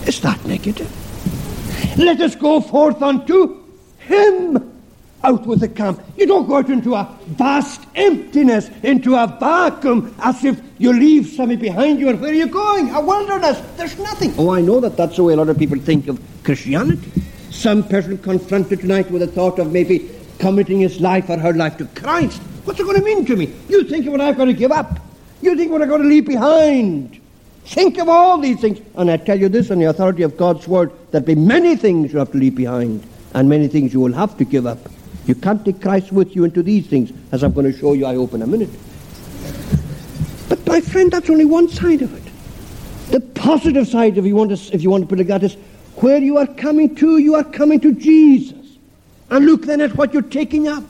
Is 0.06 0.20
that 0.20 0.44
negative? 0.44 0.92
Let 1.96 2.20
us 2.20 2.34
go 2.34 2.60
forth 2.60 3.00
unto 3.00 3.64
him 4.00 4.73
out 5.24 5.46
with 5.46 5.60
the 5.60 5.68
camp. 5.68 6.00
You 6.16 6.26
don't 6.26 6.46
go 6.46 6.58
out 6.58 6.68
into 6.68 6.94
a 6.94 7.04
vast 7.26 7.80
emptiness, 7.94 8.68
into 8.82 9.16
a 9.16 9.26
vacuum, 9.26 10.14
as 10.22 10.44
if 10.44 10.60
you 10.78 10.92
leave 10.92 11.26
something 11.28 11.58
behind 11.58 11.98
you. 11.98 12.10
And 12.10 12.20
where 12.20 12.30
are 12.30 12.34
you 12.34 12.46
going? 12.46 12.90
A 12.90 13.00
wilderness. 13.00 13.60
There's 13.76 13.98
nothing. 13.98 14.34
Oh, 14.38 14.50
I 14.50 14.60
know 14.60 14.80
that 14.80 14.96
that's 14.96 15.16
the 15.16 15.24
way 15.24 15.32
a 15.32 15.36
lot 15.36 15.48
of 15.48 15.58
people 15.58 15.78
think 15.78 16.08
of 16.08 16.20
Christianity. 16.44 17.10
Some 17.50 17.82
person 17.82 18.18
confronted 18.18 18.80
tonight 18.80 19.10
with 19.10 19.22
the 19.22 19.26
thought 19.26 19.58
of 19.58 19.72
maybe 19.72 20.10
committing 20.38 20.80
his 20.80 21.00
life 21.00 21.30
or 21.30 21.38
her 21.38 21.54
life 21.54 21.78
to 21.78 21.86
Christ. 21.86 22.40
What's 22.64 22.80
it 22.80 22.84
going 22.84 22.98
to 22.98 23.04
mean 23.04 23.24
to 23.26 23.36
me? 23.36 23.54
You 23.68 23.84
think 23.84 24.06
of 24.06 24.12
what 24.12 24.20
I've 24.20 24.36
got 24.36 24.46
to 24.46 24.52
give 24.52 24.72
up. 24.72 24.98
You 25.40 25.56
think 25.56 25.72
what 25.72 25.80
I've 25.80 25.88
got 25.88 25.98
to 25.98 26.04
leave 26.04 26.26
behind. 26.26 27.20
Think 27.64 27.98
of 27.98 28.08
all 28.08 28.38
these 28.38 28.60
things. 28.60 28.80
And 28.96 29.10
I 29.10 29.16
tell 29.16 29.38
you 29.38 29.48
this 29.48 29.70
on 29.70 29.78
the 29.78 29.86
authority 29.86 30.22
of 30.22 30.36
God's 30.36 30.68
word, 30.68 30.92
there'll 31.10 31.26
be 31.26 31.34
many 31.34 31.76
things 31.76 32.12
you 32.12 32.18
have 32.18 32.32
to 32.32 32.38
leave 32.38 32.56
behind 32.56 33.06
and 33.34 33.48
many 33.48 33.68
things 33.68 33.92
you 33.92 34.00
will 34.00 34.12
have 34.12 34.36
to 34.38 34.44
give 34.44 34.66
up. 34.66 34.78
You 35.26 35.34
can't 35.34 35.64
take 35.64 35.80
Christ 35.80 36.12
with 36.12 36.36
you 36.36 36.44
into 36.44 36.62
these 36.62 36.86
things, 36.86 37.12
as 37.32 37.42
I'm 37.42 37.52
going 37.52 37.70
to 37.70 37.78
show 37.78 37.94
you, 37.94 38.06
I 38.06 38.14
hope, 38.14 38.34
in 38.34 38.42
a 38.42 38.46
minute. 38.46 38.70
But 40.48 40.66
my 40.66 40.80
friend, 40.80 41.10
that's 41.10 41.30
only 41.30 41.44
one 41.46 41.68
side 41.68 42.02
of 42.02 42.14
it. 42.14 42.32
The 43.10 43.20
positive 43.20 43.88
side, 43.88 44.18
if 44.18 44.24
you 44.24 44.36
want 44.36 44.56
to, 44.56 44.74
if 44.74 44.82
you 44.82 44.90
want 44.90 45.02
to 45.02 45.06
put 45.08 45.18
it 45.20 45.28
like 45.28 45.40
that, 45.40 45.44
is 45.44 45.56
where 45.96 46.18
you 46.18 46.36
are 46.36 46.46
coming 46.46 46.94
to, 46.96 47.18
you 47.18 47.34
are 47.34 47.44
coming 47.44 47.80
to 47.80 47.94
Jesus. 47.94 48.76
And 49.30 49.46
look 49.46 49.62
then 49.62 49.80
at 49.80 49.96
what 49.96 50.12
you're 50.12 50.22
taking 50.22 50.68
up. 50.68 50.84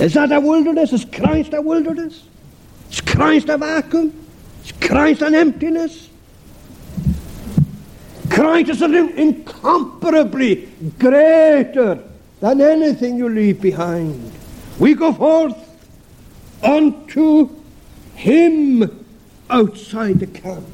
Is 0.00 0.14
that 0.14 0.32
a 0.32 0.40
wilderness? 0.40 0.92
Is 0.92 1.04
Christ 1.04 1.54
a 1.54 1.62
wilderness? 1.62 2.22
Is 2.90 3.00
Christ 3.00 3.48
a 3.48 3.56
vacuum? 3.56 4.12
Is 4.64 4.72
Christ 4.72 5.22
an 5.22 5.34
emptiness? 5.34 6.10
Christ 8.30 8.70
is 8.70 8.82
incomparably 8.82 10.68
greater 10.98 12.02
than 12.40 12.60
anything 12.60 13.16
you 13.16 13.28
leave 13.28 13.60
behind. 13.60 14.32
We 14.78 14.94
go 14.94 15.12
forth 15.12 15.56
unto 16.62 17.50
Him 18.14 19.04
outside 19.50 20.20
the 20.20 20.26
camp. 20.26 20.66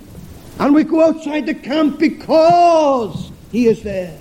And 0.59 0.75
we 0.75 0.85
go 0.85 1.05
outside 1.05 1.47
the 1.47 1.55
camp 1.55 1.99
because 1.99 3.31
He 3.51 3.67
is 3.67 3.83
there. 3.83 4.19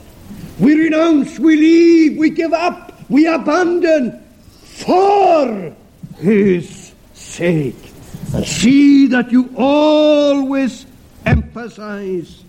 We 0.59 0.75
renounce, 0.75 1.39
we 1.39 1.55
leave, 1.55 2.17
we 2.17 2.29
give 2.29 2.53
up, 2.53 2.99
we 3.09 3.27
abandon 3.27 4.23
for 4.61 5.75
His 6.17 6.93
sake. 7.13 7.91
And 8.33 8.45
see 8.45 9.07
that 9.07 9.31
you 9.31 9.53
always 9.57 10.85
emphasize 11.25 12.40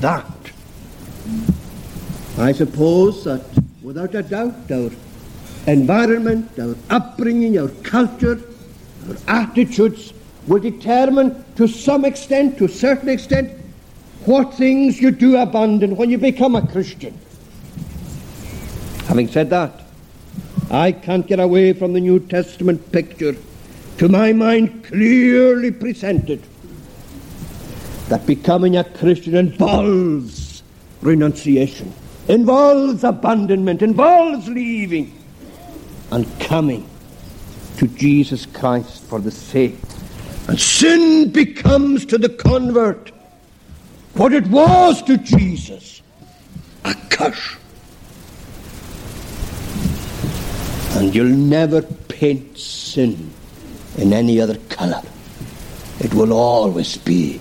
that. 0.00 0.26
I 2.38 2.52
suppose 2.52 3.24
that 3.24 3.44
without 3.82 4.14
a 4.14 4.22
doubt 4.22 4.70
our 4.70 4.90
environment, 5.66 6.58
our 6.58 6.76
upbringing, 6.90 7.58
our 7.58 7.68
culture, 7.82 8.40
our 9.08 9.16
attitudes 9.28 10.12
will 10.46 10.60
determine 10.60 11.44
to 11.56 11.68
some 11.68 12.04
extent, 12.04 12.58
to 12.58 12.64
a 12.64 12.68
certain 12.68 13.08
extent, 13.08 13.52
what 14.24 14.54
things 14.54 15.00
you 15.00 15.10
do 15.10 15.36
abandon 15.36 15.96
when 15.96 16.10
you 16.10 16.18
become 16.18 16.54
a 16.54 16.66
Christian. 16.66 17.18
Having 19.06 19.28
said 19.28 19.50
that, 19.50 19.82
I 20.70 20.92
can't 20.92 21.26
get 21.26 21.40
away 21.40 21.72
from 21.72 21.92
the 21.92 22.00
New 22.00 22.18
Testament 22.18 22.92
picture, 22.92 23.36
to 23.98 24.08
my 24.08 24.32
mind 24.32 24.84
clearly 24.84 25.70
presented, 25.70 26.42
that 28.12 28.26
becoming 28.26 28.76
a 28.76 28.84
Christian 28.84 29.34
involves 29.34 30.62
renunciation, 31.00 31.90
involves 32.28 33.04
abandonment, 33.04 33.80
involves 33.80 34.46
leaving 34.50 35.18
and 36.10 36.26
coming 36.38 36.86
to 37.78 37.88
Jesus 37.88 38.44
Christ 38.44 39.02
for 39.04 39.18
the 39.18 39.30
sake. 39.30 39.78
And 40.46 40.60
sin 40.60 41.30
becomes 41.30 42.04
to 42.04 42.18
the 42.18 42.28
convert 42.28 43.12
what 44.12 44.34
it 44.34 44.46
was 44.48 45.00
to 45.04 45.16
Jesus 45.16 46.02
a 46.84 46.94
curse. 47.08 47.56
And 50.96 51.14
you'll 51.14 51.28
never 51.28 51.80
paint 51.80 52.58
sin 52.58 53.30
in 53.96 54.12
any 54.12 54.38
other 54.38 54.58
colour. 54.68 55.00
It 56.00 56.12
will 56.12 56.34
always 56.34 56.98
be 56.98 57.40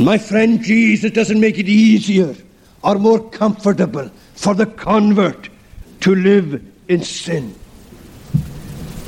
My 0.00 0.18
friend, 0.18 0.62
Jesus 0.62 1.12
doesn't 1.12 1.38
make 1.38 1.58
it 1.58 1.68
easier 1.68 2.34
or 2.82 2.96
more 2.96 3.30
comfortable 3.30 4.10
for 4.34 4.54
the 4.54 4.66
convert 4.66 5.48
to 6.00 6.14
live 6.14 6.62
in 6.88 7.02
sin. 7.02 7.54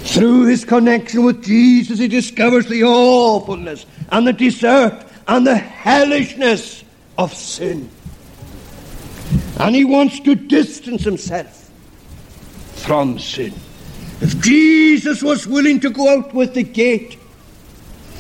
Through 0.07 0.47
his 0.47 0.65
connection 0.65 1.25
with 1.25 1.45
Jesus, 1.45 1.99
he 1.99 2.09
discovers 2.09 2.67
the 2.67 2.85
awfulness 2.85 3.85
and 4.11 4.27
the 4.27 4.33
desert 4.33 5.05
and 5.27 5.47
the 5.47 5.57
hellishness 5.57 6.85
of 7.19 7.35
sin. 7.35 7.91
And 9.59 9.75
he 9.75 9.85
wants 9.85 10.21
to 10.21 10.35
distance 10.35 11.03
himself 11.03 11.71
from 12.77 13.19
sin. 13.19 13.53
If 14.21 14.41
Jesus 14.41 15.23
was 15.23 15.47
willing 15.47 15.81
to 15.81 15.91
go 15.91 16.17
out 16.17 16.33
with 16.33 16.55
the 16.55 16.63
gate 16.63 17.19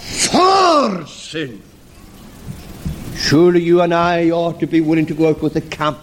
for 0.06 1.06
sin, 1.06 1.62
surely 3.16 3.62
you 3.62 3.82
and 3.82 3.92
I 3.92 4.30
ought 4.30 4.60
to 4.60 4.66
be 4.66 4.80
willing 4.80 5.06
to 5.06 5.14
go 5.14 5.28
out 5.28 5.42
with 5.42 5.54
the 5.54 5.60
camp 5.60 5.98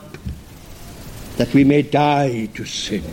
that 1.38 1.54
we 1.54 1.63
may 1.63 1.82
die 1.82 2.48
to 2.54 2.66
sin. 2.66 3.04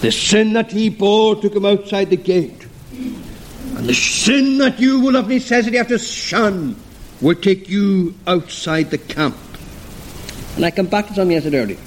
The 0.00 0.12
sin 0.12 0.52
that 0.54 0.72
he 0.72 0.88
bore 0.88 1.36
took 1.36 1.54
him 1.54 1.64
outside 1.64 2.10
the 2.10 2.16
gate. 2.16 2.66
And 2.92 3.86
the 3.86 3.94
sin 3.94 4.58
that 4.58 4.80
you 4.80 5.00
will 5.00 5.16
of 5.16 5.28
necessity 5.28 5.76
have 5.76 5.88
to 5.88 5.98
shun 5.98 6.76
will 7.20 7.34
take 7.34 7.68
you 7.68 8.14
outside 8.26 8.90
the 8.90 8.98
camp. 8.98 9.36
And 10.56 10.64
I 10.64 10.70
come 10.70 10.86
back 10.86 11.08
to 11.08 11.14
something 11.14 11.36
I 11.36 11.40
said 11.40 11.54
earlier. 11.54 11.78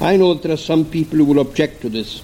I 0.00 0.16
know 0.16 0.34
that 0.34 0.42
there 0.42 0.52
are 0.52 0.58
some 0.58 0.84
people 0.84 1.18
who 1.18 1.24
will 1.24 1.40
object 1.40 1.82
to 1.82 1.88
this. 1.88 2.22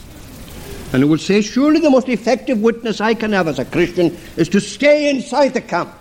And 0.92 1.02
who 1.02 1.08
will 1.08 1.18
say, 1.18 1.42
surely 1.42 1.80
the 1.80 1.90
most 1.90 2.08
effective 2.08 2.60
witness 2.60 3.00
I 3.00 3.14
can 3.14 3.32
have 3.32 3.46
as 3.46 3.58
a 3.58 3.64
Christian 3.64 4.16
is 4.36 4.48
to 4.50 4.60
stay 4.60 5.10
inside 5.10 5.54
the 5.54 5.60
camp. 5.60 5.92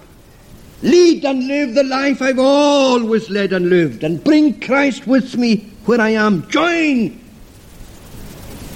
Lead 0.81 1.25
and 1.25 1.47
live 1.47 1.73
the 1.73 1.83
life 1.83 2.21
I've 2.21 2.39
always 2.39 3.29
led 3.29 3.51
and 3.51 3.69
lived, 3.69 4.03
and 4.03 4.23
bring 4.23 4.59
Christ 4.59 5.07
with 5.07 5.35
me 5.35 5.71
where 5.85 5.99
I 5.99 6.11
am. 6.11 6.47
Join. 6.49 7.19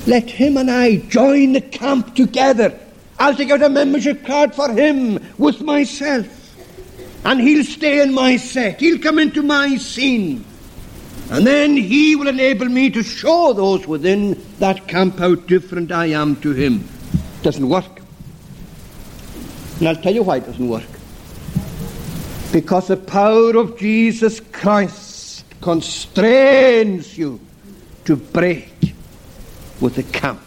Let 0.07 0.29
him 0.29 0.57
and 0.57 0.69
I 0.69 0.97
join 0.97 1.53
the 1.53 1.61
camp 1.61 2.15
together. 2.15 2.77
I'll 3.19 3.35
take 3.35 3.51
out 3.51 3.61
a 3.61 3.69
membership 3.69 4.25
card 4.25 4.55
for 4.55 4.71
him 4.71 5.19
with 5.37 5.61
myself. 5.61 6.27
And 7.23 7.39
he'll 7.39 7.63
stay 7.63 8.01
in 8.01 8.13
my 8.13 8.37
set. 8.37 8.79
He'll 8.79 8.97
come 8.97 9.19
into 9.19 9.43
my 9.43 9.77
scene. 9.77 10.43
And 11.31 11.47
then 11.47 11.77
he 11.77 12.17
will 12.17 12.27
enable 12.27 12.67
me 12.67 12.89
to 12.89 13.01
show 13.01 13.53
those 13.53 13.87
within 13.87 14.37
that 14.59 14.89
camp 14.89 15.17
how 15.17 15.35
different 15.35 15.89
I 15.89 16.07
am 16.07 16.35
to 16.41 16.51
him. 16.51 16.85
Doesn't 17.41 17.69
work. 17.69 18.01
And 19.79 19.87
I'll 19.87 19.95
tell 19.95 20.13
you 20.13 20.23
why 20.23 20.37
it 20.37 20.45
doesn't 20.45 20.67
work. 20.67 20.83
Because 22.51 22.89
the 22.89 22.97
power 22.97 23.55
of 23.55 23.79
Jesus 23.79 24.41
Christ 24.41 25.45
constrains 25.61 27.17
you 27.17 27.39
to 28.03 28.17
break 28.17 28.93
with 29.79 29.95
the 29.95 30.03
camp. 30.03 30.41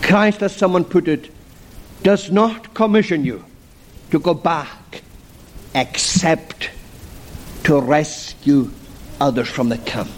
Christ, 0.00 0.44
as 0.44 0.54
someone 0.54 0.84
put 0.84 1.08
it, 1.08 1.28
does 2.04 2.30
not 2.30 2.72
commission 2.72 3.24
you 3.24 3.44
to 4.12 4.20
go 4.20 4.32
back 4.32 5.02
except 5.74 6.70
to 7.64 7.80
rescue 7.80 8.70
others 9.20 9.48
from 9.48 9.68
the 9.68 9.78
camp, 9.78 10.10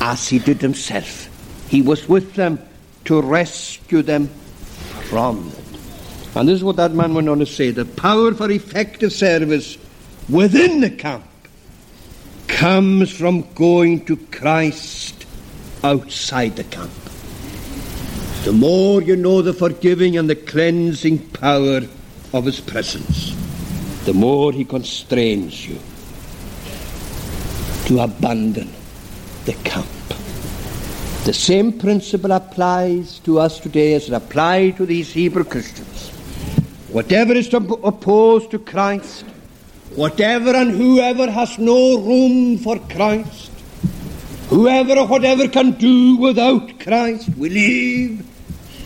as 0.00 0.28
he 0.28 0.38
did 0.38 0.60
himself. 0.60 1.28
He 1.68 1.82
was 1.82 2.08
with 2.08 2.34
them 2.34 2.58
to 3.06 3.20
rescue 3.20 4.02
them 4.02 4.28
from 5.08 5.48
it. 5.48 6.36
And 6.36 6.48
this 6.48 6.56
is 6.56 6.64
what 6.64 6.76
that 6.76 6.92
man 6.92 7.14
went 7.14 7.28
on 7.28 7.38
to 7.40 7.46
say 7.46 7.70
the 7.70 7.84
power 7.84 8.32
for 8.34 8.50
effective 8.50 9.12
service 9.12 9.76
within 10.28 10.80
the 10.80 10.90
camp 10.90 11.24
comes 12.46 13.10
from 13.10 13.52
going 13.54 14.04
to 14.06 14.16
Christ 14.16 15.26
outside 15.82 16.56
the 16.56 16.64
camp. 16.64 16.92
The 18.44 18.52
more 18.52 19.02
you 19.02 19.16
know 19.16 19.42
the 19.42 19.52
forgiving 19.52 20.16
and 20.16 20.28
the 20.28 20.36
cleansing 20.36 21.30
power 21.30 21.80
of 22.32 22.44
His 22.44 22.60
presence, 22.60 23.34
the 24.04 24.14
more 24.14 24.52
He 24.52 24.64
constrains 24.64 25.68
you 25.68 25.78
to 27.86 28.00
abandon 28.00 28.70
the 29.44 29.54
camp. 29.64 29.86
The 31.24 31.32
same 31.32 31.78
principle 31.78 32.32
applies 32.32 33.18
to 33.20 33.38
us 33.38 33.60
today 33.60 33.94
as 33.94 34.08
it 34.08 34.12
applied 34.12 34.76
to 34.76 34.86
these 34.86 35.12
Hebrew 35.12 35.44
Christians. 35.44 36.10
Whatever 36.90 37.32
is 37.32 37.52
opposed 37.54 38.50
to 38.50 38.58
Christ, 38.58 39.24
whatever 39.94 40.50
and 40.50 40.70
whoever 40.70 41.30
has 41.30 41.58
no 41.58 41.98
room 41.98 42.58
for 42.58 42.78
Christ, 42.78 43.50
whoever 44.48 44.98
or 44.98 45.06
whatever 45.06 45.48
can 45.48 45.72
do 45.72 46.16
without 46.16 46.80
Christ, 46.80 47.28
we 47.36 47.48
leave, 47.48 48.26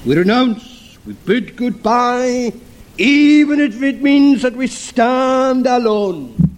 we 0.05 0.17
renounce, 0.17 0.99
we 1.07 1.15
bid 1.15 1.57
goodbye, 1.57 2.53
even 2.99 3.61
if 3.61 3.83
it 3.83 4.03
means 4.03 4.43
that 4.43 4.55
we 4.55 4.67
stand 4.67 5.67
alone. 5.67 6.56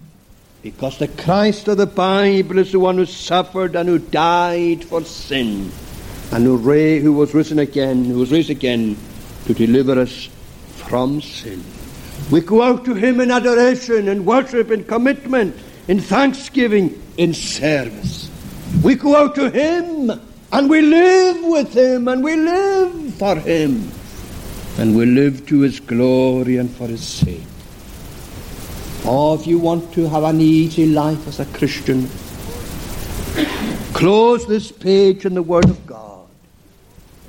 Because 0.68 0.98
the 0.98 1.09
Christ 1.09 1.66
of 1.68 1.78
the 1.78 1.87
Bible 1.87 2.59
is 2.59 2.72
the 2.72 2.78
one 2.78 2.98
who 2.98 3.07
suffered 3.07 3.74
and 3.74 3.88
who 3.88 3.98
died 3.98 4.85
for 4.85 5.02
sin, 5.02 5.72
and 6.31 6.44
who, 6.44 6.59
who 6.59 7.12
was 7.14 7.33
risen 7.33 7.59
again, 7.59 8.04
who 8.04 8.18
was 8.18 8.31
raised 8.31 8.50
again 8.50 8.94
to 9.46 9.54
deliver 9.54 9.98
us 9.98 10.28
from 10.74 11.22
sin. 11.22 11.64
We 12.31 12.42
go 12.42 12.62
out 12.62 12.85
to 12.85 12.92
Him 12.92 13.18
in 13.20 13.31
adoration, 13.31 14.09
in 14.09 14.26
worship, 14.26 14.70
in 14.70 14.85
commitment, 14.85 15.57
in 15.88 16.00
thanksgiving, 16.00 17.02
in 17.16 17.33
service. 17.33 18.31
We 18.83 18.94
go 18.94 19.16
out 19.16 19.35
to 19.37 19.50
Him 19.50 20.20
and 20.52 20.68
we 20.68 20.83
live 20.83 21.44
with 21.44 21.72
Him 21.74 22.09
and 22.09 22.22
we 22.22 22.37
live 22.37 23.14
for 23.14 23.37
Him 23.37 23.90
and 24.76 24.94
we 24.94 25.07
live 25.07 25.46
to 25.46 25.61
His 25.61 25.81
glory 25.81 26.59
and 26.59 26.70
for 26.70 26.88
His 26.88 27.02
sake. 27.02 27.47
Or 29.09 29.37
if 29.37 29.47
you 29.47 29.59
want 29.59 29.90
to 29.94 30.07
have 30.07 30.23
an 30.23 30.38
easy 30.38 30.85
life 30.85 31.27
as 31.27 31.40
a 31.40 31.47
Christian, 31.47 32.11
close 33.94 34.47
this 34.47 34.71
page 34.71 35.25
in 35.25 35.33
the 35.33 35.42
Word 35.42 35.64
of 35.64 35.87
God. 35.87 36.29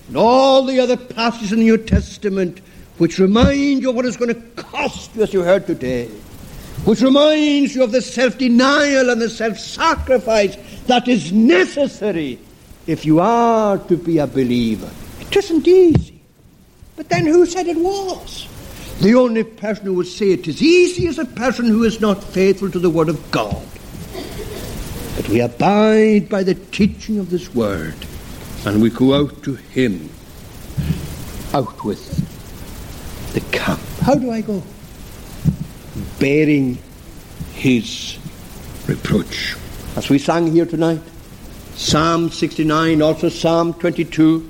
And 0.09 0.17
all 0.17 0.65
the 0.65 0.81
other 0.81 0.97
passages 0.97 1.53
in 1.53 1.59
the 1.59 1.63
New 1.63 1.77
Testament 1.77 2.59
which 2.97 3.17
remind 3.17 3.81
you 3.81 3.91
of 3.91 3.95
what 3.95 4.05
it's 4.05 4.17
going 4.17 4.35
to 4.35 4.61
cost 4.61 5.15
you, 5.15 5.23
as 5.23 5.33
you 5.33 5.41
heard 5.41 5.65
today, 5.67 6.07
which 6.83 6.99
reminds 6.99 7.73
you 7.73 7.81
of 7.81 7.93
the 7.93 8.01
self 8.01 8.37
denial 8.37 9.09
and 9.09 9.21
the 9.21 9.29
self 9.29 9.57
sacrifice 9.57 10.57
that 10.87 11.07
is 11.07 11.31
necessary 11.31 12.39
if 12.87 13.05
you 13.05 13.21
are 13.21 13.77
to 13.77 13.95
be 13.95 14.17
a 14.17 14.27
believer. 14.27 14.91
It 15.21 15.33
isn't 15.33 15.65
easy. 15.65 16.19
But 16.97 17.07
then 17.07 17.25
who 17.25 17.45
said 17.45 17.67
it 17.67 17.77
was? 17.77 18.49
The 18.99 19.15
only 19.15 19.43
person 19.43 19.85
who 19.85 19.93
would 19.95 20.07
say 20.07 20.31
it 20.31 20.47
is 20.47 20.61
easy 20.61 21.07
is 21.07 21.19
a 21.19 21.25
person 21.25 21.65
who 21.65 21.83
is 21.83 22.01
not 22.01 22.23
faithful 22.23 22.69
to 22.71 22.79
the 22.79 22.89
Word 22.89 23.09
of 23.09 23.31
God. 23.31 23.65
But 25.15 25.29
we 25.29 25.41
abide 25.41 26.29
by 26.29 26.43
the 26.43 26.55
teaching 26.55 27.17
of 27.19 27.29
this 27.29 27.53
Word 27.53 27.95
and 28.65 28.81
we 28.81 28.89
go 28.89 29.13
out 29.13 29.41
to 29.43 29.55
Him, 29.55 30.09
out 31.53 31.83
with 31.83 32.03
the 33.33 33.41
camp. 33.57 33.79
How 34.01 34.15
do 34.15 34.31
I 34.31 34.41
go? 34.41 34.63
Bearing 36.19 36.77
his 37.59 38.17
reproach. 38.87 39.55
As 39.97 40.09
we 40.09 40.17
sang 40.17 40.51
here 40.51 40.65
tonight, 40.65 41.01
Psalm 41.75 42.29
69, 42.29 43.01
also 43.01 43.27
Psalm 43.27 43.73
22, 43.73 44.49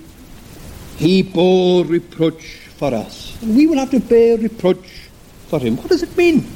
he 0.97 1.23
bore 1.23 1.85
reproach 1.85 2.68
for 2.79 2.93
us. 2.93 3.37
And 3.41 3.57
we 3.57 3.67
will 3.67 3.77
have 3.77 3.91
to 3.91 3.99
bear 3.99 4.37
reproach 4.37 5.09
for 5.49 5.59
him. 5.59 5.75
What 5.77 5.89
does 5.89 6.01
it 6.01 6.15
mean 6.15 6.47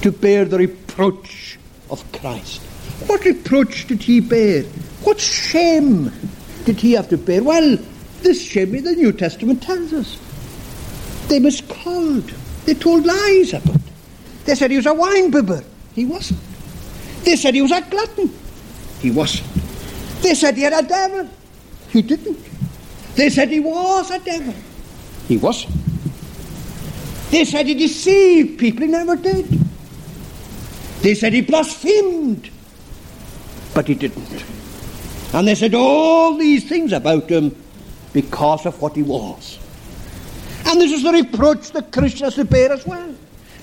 to 0.00 0.10
bear 0.10 0.46
the 0.46 0.56
reproach 0.56 1.58
of 1.90 2.02
Christ? 2.12 2.62
What 3.06 3.24
reproach 3.26 3.86
did 3.86 4.02
he 4.02 4.20
bear? 4.20 4.62
What 5.04 5.20
shame 5.20 6.10
did 6.64 6.80
he 6.80 6.92
have 6.92 7.10
to 7.10 7.18
bear? 7.18 7.42
Well, 7.42 7.76
this 8.22 8.42
shame 8.42 8.72
the 8.72 8.92
New 8.92 9.12
Testament 9.12 9.62
tells 9.62 9.92
us. 9.92 10.18
They 11.28 11.38
miscalled. 11.38 12.32
They 12.64 12.74
told 12.74 13.04
lies 13.04 13.52
about 13.52 13.76
him. 13.76 13.82
They 14.46 14.54
said 14.54 14.70
he 14.70 14.78
was 14.78 14.86
a 14.86 14.94
wine 14.94 15.30
bibber. 15.30 15.62
He 15.94 16.06
wasn't. 16.06 16.40
They 17.24 17.36
said 17.36 17.54
he 17.54 17.60
was 17.60 17.72
a 17.72 17.82
glutton. 17.82 18.32
He 19.00 19.10
wasn't. 19.10 19.46
They 20.22 20.34
said 20.34 20.56
he 20.56 20.62
had 20.62 20.72
a 20.72 20.88
devil. 20.88 21.28
He 21.90 22.00
didn't. 22.00 22.38
They 23.14 23.28
said 23.28 23.50
he 23.50 23.60
was 23.60 24.10
a 24.10 24.18
devil. 24.20 24.54
He 25.30 25.36
wasn't. 25.36 25.72
They 27.30 27.44
said 27.44 27.66
he 27.66 27.74
deceived 27.74 28.58
people. 28.58 28.80
He 28.80 28.88
never 28.88 29.14
did. 29.14 29.46
They 31.02 31.14
said 31.14 31.32
he 31.32 31.40
blasphemed. 31.40 32.50
But 33.72 33.86
he 33.86 33.94
didn't. 33.94 34.44
And 35.32 35.46
they 35.46 35.54
said 35.54 35.72
all 35.74 36.36
these 36.36 36.68
things 36.68 36.92
about 36.92 37.30
him 37.30 37.54
because 38.12 38.66
of 38.66 38.82
what 38.82 38.96
he 38.96 39.04
was. 39.04 39.60
And 40.66 40.80
this 40.80 40.90
is 40.90 41.04
the 41.04 41.12
reproach 41.12 41.70
that 41.70 41.92
Christians 41.92 42.34
to 42.34 42.44
bear 42.44 42.72
as 42.72 42.84
well. 42.84 43.14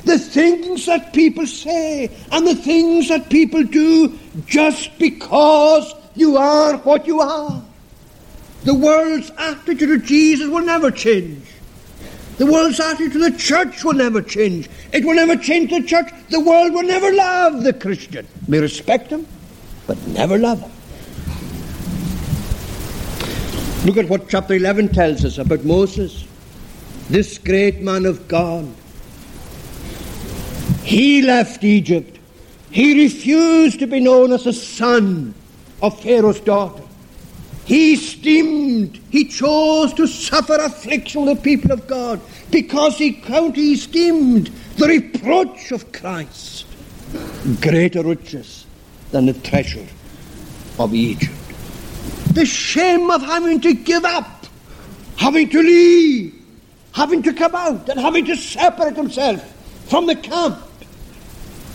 The 0.05 0.17
things 0.17 0.85
that 0.85 1.11
people 1.11 1.45
say 1.45 2.09
and 2.31 2.47
the 2.47 2.55
things 2.55 3.09
that 3.09 3.29
people 3.29 3.63
do 3.63 4.17
just 4.45 4.97
because 4.97 5.93
you 6.15 6.37
are 6.37 6.77
what 6.77 7.05
you 7.05 7.19
are. 7.19 7.61
The 8.63 8.73
world's 8.73 9.31
attitude 9.37 9.79
to 9.79 9.99
Jesus 9.99 10.47
will 10.47 10.65
never 10.65 10.91
change. 10.91 11.45
The 12.37 12.45
world's 12.45 12.79
attitude 12.79 13.13
to 13.13 13.19
the 13.29 13.37
church 13.37 13.83
will 13.83 13.93
never 13.93 14.21
change. 14.21 14.69
It 14.93 15.03
will 15.03 15.15
never 15.15 15.35
change 15.35 15.71
the 15.71 15.81
church. 15.81 16.11
The 16.29 16.39
world 16.39 16.73
will 16.73 16.83
never 16.83 17.11
love 17.11 17.63
the 17.63 17.73
Christian. 17.73 18.27
May 18.47 18.59
respect 18.59 19.09
him, 19.09 19.25
but 19.87 19.97
never 20.07 20.37
love 20.37 20.61
him. 20.61 20.71
Look 23.85 23.97
at 23.97 24.09
what 24.09 24.29
chapter 24.29 24.53
11 24.53 24.89
tells 24.89 25.25
us 25.25 25.37
about 25.37 25.63
Moses 25.63 26.25
this 27.09 27.37
great 27.37 27.81
man 27.81 28.05
of 28.05 28.27
God. 28.27 28.67
He 30.83 31.21
left 31.21 31.63
Egypt. 31.63 32.19
He 32.69 33.03
refused 33.03 33.79
to 33.79 33.87
be 33.87 33.99
known 33.99 34.31
as 34.31 34.45
a 34.45 34.53
son 34.53 35.33
of 35.81 35.99
Pharaoh's 36.01 36.39
daughter. 36.39 36.83
He 37.67 37.95
esteemed, 37.95 38.97
he 39.09 39.25
chose 39.25 39.93
to 39.95 40.07
suffer 40.07 40.55
affliction 40.55 41.25
with 41.25 41.35
the 41.35 41.43
people 41.43 41.73
of 41.73 41.85
God 41.85 42.21
because 42.49 42.97
he 42.97 43.11
counted, 43.11 43.57
he 43.57 43.73
esteemed 43.73 44.47
the 44.77 44.87
reproach 44.87 45.73
of 45.73 45.91
Christ 45.91 46.65
greater 47.59 48.03
riches 48.03 48.65
than 49.11 49.25
the 49.25 49.33
treasure 49.33 49.85
of 50.79 50.93
Egypt. 50.93 51.33
The 52.31 52.45
shame 52.45 53.11
of 53.11 53.21
having 53.21 53.59
to 53.59 53.73
give 53.73 54.05
up, 54.05 54.45
having 55.17 55.49
to 55.49 55.61
leave, 55.61 56.41
having 56.93 57.21
to 57.23 57.33
come 57.33 57.53
out 57.53 57.89
and 57.89 57.99
having 57.99 58.23
to 58.27 58.37
separate 58.37 58.95
himself 58.95 59.43
from 59.89 60.05
the 60.05 60.15
camp 60.15 60.57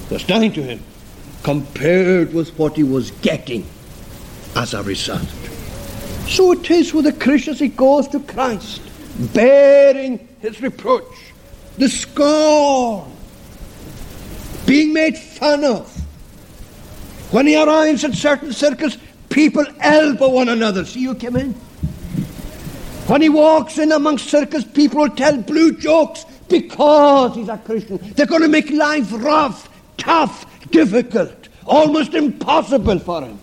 was 0.09 0.27
nothing 0.27 0.55
to 0.55 0.63
him 0.63 0.81
compared 1.43 2.33
with 2.33 2.59
what 2.59 2.77
he 2.77 2.83
was 2.83 3.11
getting 3.11 3.67
as 4.57 4.73
a 4.73 4.83
result. 4.83 5.42
So 6.33 6.53
it 6.53 6.71
is 6.71 6.95
with 6.95 7.05
the 7.05 7.13
Christian 7.13 7.55
he 7.57 7.69
goes 7.69 8.09
to 8.09 8.21
Christ, 8.21 8.81
bearing 9.35 10.27
his 10.41 10.63
reproach, 10.63 11.13
the 11.77 11.91
scorn, 11.91 13.13
being 14.65 14.95
made 14.95 15.19
fun 15.19 15.63
of. 15.63 15.87
When 17.33 17.47
he 17.47 17.63
arrives 17.63 18.03
at 18.05 18.15
certain 18.15 18.51
circles, 18.55 18.97
people 19.29 19.67
elbow 19.81 20.31
one 20.31 20.49
another. 20.49 20.87
See 20.87 21.01
you 21.01 21.15
come 21.15 21.37
in. 21.37 21.53
When 23.09 23.21
he 23.21 23.29
walks 23.29 23.77
in 23.77 23.93
amongst 23.93 24.31
circus, 24.31 24.65
people 24.65 25.01
will 25.01 25.11
tell 25.11 25.37
blue 25.37 25.73
jokes 25.73 26.25
because 26.49 27.35
he's 27.35 27.51
a 27.51 27.59
Christian. 27.59 27.99
They're 28.15 28.25
going 28.25 28.41
to 28.41 28.49
make 28.49 28.71
life 28.71 29.13
rough, 29.13 29.69
tough, 29.99 30.47
difficult, 30.71 31.49
almost 31.67 32.15
impossible 32.15 33.01
for 33.01 33.21
him. 33.21 33.39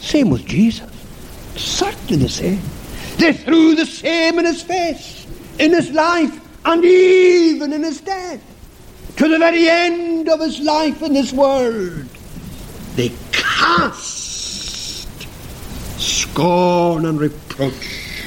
Same 0.00 0.30
with 0.30 0.46
Jesus. 0.46 0.87
Exactly 1.58 2.16
the 2.16 2.28
same. 2.28 2.58
Eh? 2.58 3.16
They 3.18 3.32
threw 3.32 3.74
the 3.74 3.84
same 3.84 4.38
in 4.38 4.44
his 4.44 4.62
face, 4.62 5.26
in 5.58 5.72
his 5.72 5.90
life, 5.90 6.40
and 6.64 6.84
even 6.84 7.72
in 7.72 7.82
his 7.82 8.00
death. 8.00 8.40
To 9.16 9.26
the 9.26 9.38
very 9.38 9.68
end 9.68 10.28
of 10.28 10.38
his 10.38 10.60
life 10.60 11.02
in 11.02 11.14
this 11.14 11.32
world, 11.32 12.06
they 12.94 13.10
cast 13.32 15.08
scorn 15.98 17.06
and 17.06 17.18
reproach 17.18 18.22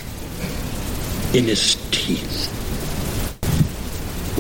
in 1.34 1.46
his 1.46 1.78
teeth. 1.92 2.50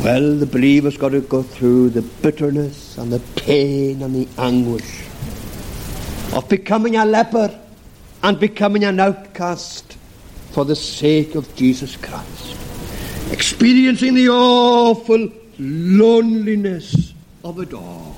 Well, 0.03 0.35
the 0.35 0.45
believer's 0.45 0.97
got 0.97 1.09
to 1.09 1.21
go 1.21 1.43
through 1.43 1.91
the 1.91 2.01
bitterness 2.01 2.97
and 2.97 3.13
the 3.13 3.21
pain 3.37 4.01
and 4.01 4.13
the 4.13 4.27
anguish 4.37 5.05
of 6.33 6.49
becoming 6.49 6.97
a 6.97 7.05
leper 7.05 7.57
and 8.23 8.39
becoming 8.39 8.83
an 8.83 8.99
outcast 8.99 9.97
for 10.51 10.65
the 10.65 10.75
sake 10.75 11.35
of 11.35 11.53
Jesus 11.55 11.95
Christ. 11.95 12.57
Experiencing 13.31 14.13
the 14.13 14.29
awful 14.29 15.29
loneliness 15.57 17.13
of 17.43 17.59
it 17.59 17.73
all. 17.73 18.17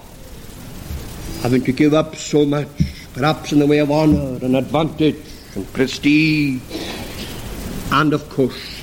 Having 1.42 1.64
to 1.66 1.72
give 1.72 1.94
up 1.94 2.16
so 2.16 2.46
much 2.46 2.68
perhaps 3.14 3.52
in 3.52 3.60
the 3.60 3.68
way 3.68 3.78
of 3.78 3.92
honour 3.92 4.40
and 4.42 4.56
advantage 4.56 5.18
and 5.56 5.72
prestige, 5.74 6.62
and 7.92 8.12
of 8.12 8.28
course, 8.30 8.82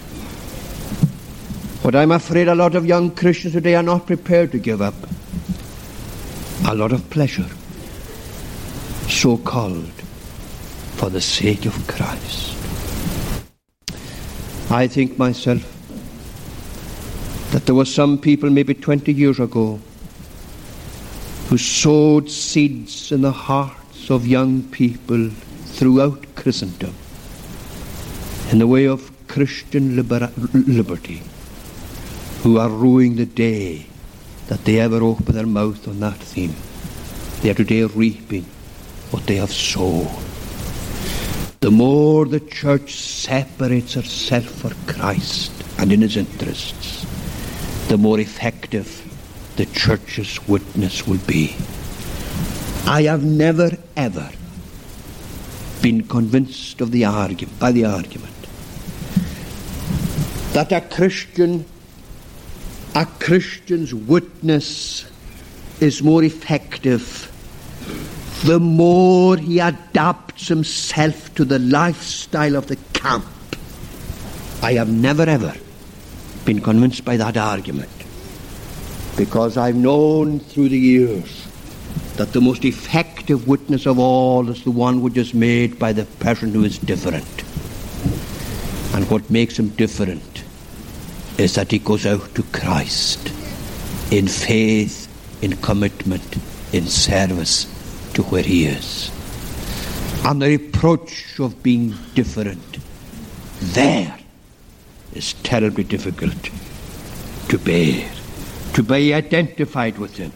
what 1.82 1.96
I'm 1.96 2.12
afraid 2.12 2.46
a 2.46 2.54
lot 2.54 2.76
of 2.76 2.86
young 2.86 3.10
Christians 3.10 3.54
today 3.54 3.74
are 3.74 3.82
not 3.82 4.06
prepared 4.06 4.52
to 4.52 4.58
give 4.58 4.80
up 4.80 4.94
a 6.68 6.74
lot 6.74 6.92
of 6.92 7.08
pleasure, 7.10 7.48
so 9.08 9.36
called, 9.38 9.90
for 11.00 11.08
the 11.08 11.20
sake 11.20 11.64
of 11.64 11.74
Christ. 11.88 12.54
I 14.70 14.86
think 14.86 15.16
myself 15.16 15.62
that 17.52 17.64
there 17.64 17.74
were 17.74 17.86
some 17.86 18.18
people 18.18 18.50
maybe 18.50 18.74
20 18.74 19.10
years 19.10 19.40
ago 19.40 19.80
who 21.48 21.56
sowed 21.56 22.30
seeds 22.30 23.12
in 23.12 23.22
the 23.22 23.32
hearts 23.32 24.10
of 24.10 24.26
young 24.26 24.62
people 24.64 25.30
throughout 25.78 26.34
Christendom 26.34 26.94
in 28.50 28.58
the 28.58 28.66
way 28.66 28.86
of 28.86 29.10
Christian 29.26 29.96
liber- 29.96 30.30
liberty 30.52 31.22
who 32.42 32.58
are 32.58 32.68
ruining 32.68 33.16
the 33.16 33.24
day 33.24 33.86
that 34.48 34.66
they 34.66 34.78
ever 34.78 35.02
open 35.02 35.34
their 35.34 35.46
mouth 35.46 35.88
on 35.88 36.00
that 36.00 36.18
theme. 36.18 36.54
They 37.40 37.48
are 37.48 37.54
today 37.54 37.84
reaping 37.84 38.44
what 39.12 39.26
they 39.26 39.36
have 39.36 39.50
sown. 39.50 40.29
The 41.60 41.70
more 41.70 42.24
the 42.24 42.40
church 42.40 42.94
separates 42.94 43.92
herself 43.92 44.46
for 44.46 44.72
Christ 44.90 45.52
and 45.78 45.92
in 45.92 46.00
his 46.00 46.16
interests, 46.16 47.04
the 47.88 47.98
more 47.98 48.18
effective 48.18 48.88
the 49.56 49.66
church's 49.66 50.48
witness 50.48 51.06
will 51.06 51.20
be. 51.26 51.54
I 52.86 53.02
have 53.02 53.24
never 53.24 53.76
ever 53.94 54.30
been 55.82 56.08
convinced 56.08 56.80
of 56.80 56.92
the 56.92 57.04
argument 57.04 57.58
by 57.58 57.72
the 57.72 57.84
argument 57.84 58.34
that 60.54 60.72
a 60.72 60.80
Christian 60.80 61.66
a 62.94 63.04
Christian's 63.04 63.92
witness 63.92 65.04
is 65.78 66.02
more 66.02 66.24
effective 66.24 67.30
the 68.44 68.58
more 68.58 69.36
he 69.36 69.58
adapts 69.58 70.48
himself 70.48 71.34
to 71.34 71.44
the 71.44 71.58
lifestyle 71.58 72.56
of 72.56 72.68
the 72.68 72.76
camp. 72.94 73.26
I 74.62 74.72
have 74.74 74.90
never 74.90 75.24
ever 75.24 75.54
been 76.46 76.60
convinced 76.62 77.04
by 77.04 77.18
that 77.18 77.36
argument 77.36 77.90
because 79.16 79.58
I've 79.58 79.76
known 79.76 80.40
through 80.40 80.70
the 80.70 80.78
years 80.78 81.46
that 82.16 82.32
the 82.32 82.40
most 82.40 82.64
effective 82.64 83.46
witness 83.46 83.86
of 83.86 83.98
all 83.98 84.48
is 84.48 84.64
the 84.64 84.70
one 84.70 85.02
which 85.02 85.18
is 85.18 85.34
made 85.34 85.78
by 85.78 85.92
the 85.92 86.06
person 86.06 86.52
who 86.52 86.64
is 86.64 86.78
different. 86.78 87.44
And 88.94 89.10
what 89.10 89.28
makes 89.28 89.58
him 89.58 89.68
different 89.70 90.44
is 91.36 91.56
that 91.56 91.70
he 91.70 91.78
goes 91.78 92.06
out 92.06 92.34
to 92.34 92.42
Christ 92.44 93.28
in 94.10 94.28
faith, 94.28 95.08
in 95.42 95.56
commitment, 95.58 96.38
in 96.72 96.86
service 96.86 97.66
to 98.14 98.22
where 98.24 98.42
he 98.42 98.66
is. 98.66 99.10
And 100.24 100.42
the 100.42 100.58
reproach 100.58 101.38
of 101.40 101.62
being 101.62 101.94
different 102.14 102.78
there 103.60 104.18
is 105.12 105.34
terribly 105.42 105.84
difficult 105.84 106.50
to 107.48 107.58
bear, 107.58 108.10
to 108.74 108.82
be 108.82 109.12
identified 109.12 109.98
with 109.98 110.16
him. 110.16 110.32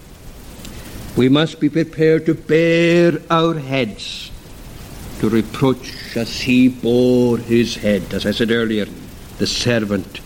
We 1.16 1.28
must 1.28 1.60
be 1.60 1.68
prepared 1.68 2.26
to 2.26 2.34
bear 2.34 3.20
our 3.30 3.54
heads 3.54 4.30
to 5.20 5.28
reproach 5.28 6.16
as 6.16 6.40
he 6.40 6.68
bore 6.68 7.38
his 7.38 7.76
head. 7.76 8.12
As 8.12 8.26
I 8.26 8.32
said 8.32 8.50
earlier, 8.50 8.86
the 9.38 9.46
servant 9.46 10.20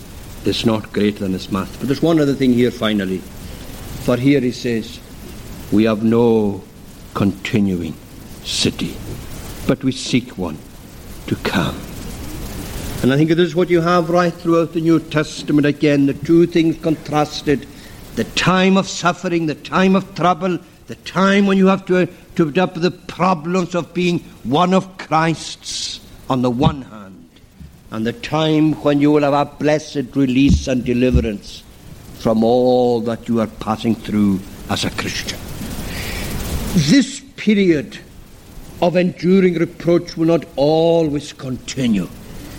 is 0.44 0.64
not 0.64 0.92
greater 0.92 1.20
than 1.20 1.32
his 1.32 1.52
master. 1.52 1.78
But 1.78 1.88
there's 1.88 2.02
one 2.02 2.18
other 2.18 2.34
thing 2.34 2.52
here 2.52 2.70
finally. 2.70 3.18
For 3.18 4.16
here 4.16 4.40
he 4.40 4.50
says, 4.50 4.98
We 5.70 5.84
have 5.84 6.02
no 6.02 6.64
continuing 7.18 7.94
city, 8.44 8.96
but 9.66 9.82
we 9.82 9.90
seek 9.90 10.38
one 10.38 10.56
to 11.26 11.34
come. 11.42 11.74
And 13.02 13.12
I 13.12 13.16
think 13.16 13.30
this 13.30 13.40
is 13.40 13.56
what 13.56 13.68
you 13.68 13.80
have 13.80 14.08
right 14.08 14.32
throughout 14.32 14.72
the 14.72 14.80
New 14.80 15.00
Testament 15.00 15.66
again, 15.66 16.06
the 16.06 16.14
two 16.14 16.46
things 16.46 16.78
contrasted 16.80 17.66
the 18.14 18.22
time 18.22 18.76
of 18.76 18.88
suffering, 18.88 19.46
the 19.46 19.56
time 19.56 19.96
of 19.96 20.14
trouble, 20.14 20.60
the 20.86 20.94
time 20.94 21.48
when 21.48 21.58
you 21.58 21.66
have 21.66 21.84
to, 21.86 22.06
to 22.36 22.62
up 22.62 22.74
the 22.74 22.92
problems 22.92 23.74
of 23.74 23.92
being 23.92 24.20
one 24.44 24.72
of 24.72 24.96
Christ's 24.98 25.98
on 26.30 26.42
the 26.42 26.50
one 26.50 26.82
hand 26.82 27.28
and 27.90 28.06
the 28.06 28.12
time 28.12 28.74
when 28.84 29.00
you 29.00 29.10
will 29.10 29.22
have 29.22 29.34
a 29.34 29.44
blessed 29.56 30.14
release 30.14 30.68
and 30.68 30.84
deliverance 30.84 31.64
from 32.20 32.44
all 32.44 33.00
that 33.00 33.26
you 33.28 33.40
are 33.40 33.48
passing 33.48 33.96
through 33.96 34.38
as 34.70 34.84
a 34.84 34.90
Christian. 34.90 35.47
This 36.74 37.20
period 37.36 37.98
of 38.80 38.96
enduring 38.96 39.54
reproach 39.54 40.16
will 40.16 40.26
not 40.26 40.44
always 40.56 41.32
continue. 41.32 42.08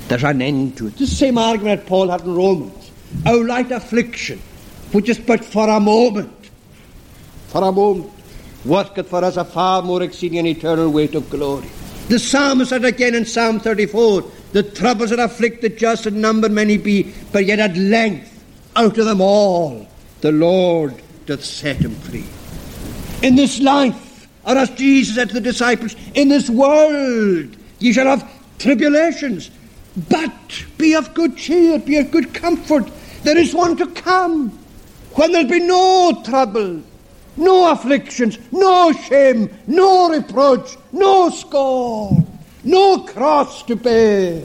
There's 0.07 0.23
an 0.23 0.41
end 0.41 0.77
to 0.77 0.87
it. 0.87 0.97
The 0.97 1.07
same 1.07 1.37
argument 1.37 1.85
Paul 1.85 2.09
had 2.09 2.21
in 2.21 2.35
Romans. 2.35 2.91
Our 3.25 3.43
light 3.43 3.71
affliction, 3.71 4.39
which 4.91 5.09
is 5.09 5.19
but 5.19 5.45
for 5.45 5.69
a 5.69 5.79
moment, 5.79 6.49
for 7.47 7.63
a 7.63 7.71
moment, 7.71 8.11
worketh 8.65 9.09
for 9.09 9.23
us 9.23 9.37
a 9.37 9.45
far 9.45 9.81
more 9.81 10.01
exceeding 10.01 10.39
and 10.39 10.47
eternal 10.47 10.89
weight 10.89 11.15
of 11.15 11.29
glory. 11.29 11.69
The 12.07 12.19
psalmist 12.19 12.71
said 12.71 12.85
again 12.85 13.15
in 13.15 13.25
Psalm 13.25 13.59
34, 13.59 14.23
the 14.51 14.63
troubles 14.63 15.11
that 15.11 15.19
afflict 15.19 15.61
the 15.61 15.69
just 15.69 16.07
in 16.07 16.19
number 16.19 16.49
many 16.49 16.77
be, 16.77 17.13
but 17.31 17.45
yet 17.45 17.59
at 17.59 17.77
length 17.77 18.43
out 18.75 18.97
of 18.97 19.05
them 19.05 19.21
all 19.21 19.87
the 20.21 20.31
Lord 20.31 21.01
doth 21.25 21.43
set 21.43 21.77
him 21.77 21.95
free. 21.95 22.25
In 23.21 23.35
this 23.35 23.59
life, 23.59 24.27
or 24.45 24.57
as 24.57 24.69
Jesus 24.71 25.15
said 25.15 25.29
to 25.29 25.35
the 25.35 25.41
disciples, 25.41 25.95
in 26.13 26.29
this 26.29 26.49
world 26.49 27.55
ye 27.79 27.93
shall 27.93 28.05
have 28.05 28.29
tribulations, 28.57 29.51
but 30.09 30.33
be 30.77 30.95
of 30.95 31.13
good 31.13 31.37
cheer, 31.37 31.79
be 31.79 31.97
of 31.97 32.11
good 32.11 32.33
comfort. 32.33 32.89
There 33.23 33.37
is 33.37 33.53
one 33.53 33.75
to 33.77 33.87
come 33.87 34.49
when 35.13 35.31
there'll 35.31 35.47
be 35.49 35.59
no 35.59 36.21
trouble, 36.23 36.81
no 37.35 37.71
afflictions, 37.71 38.37
no 38.51 38.91
shame, 38.93 39.49
no 39.67 40.09
reproach, 40.09 40.77
no 40.91 41.29
scorn 41.29 42.25
no 42.63 42.99
cross 42.99 43.63
to 43.63 43.75
bear. 43.75 44.41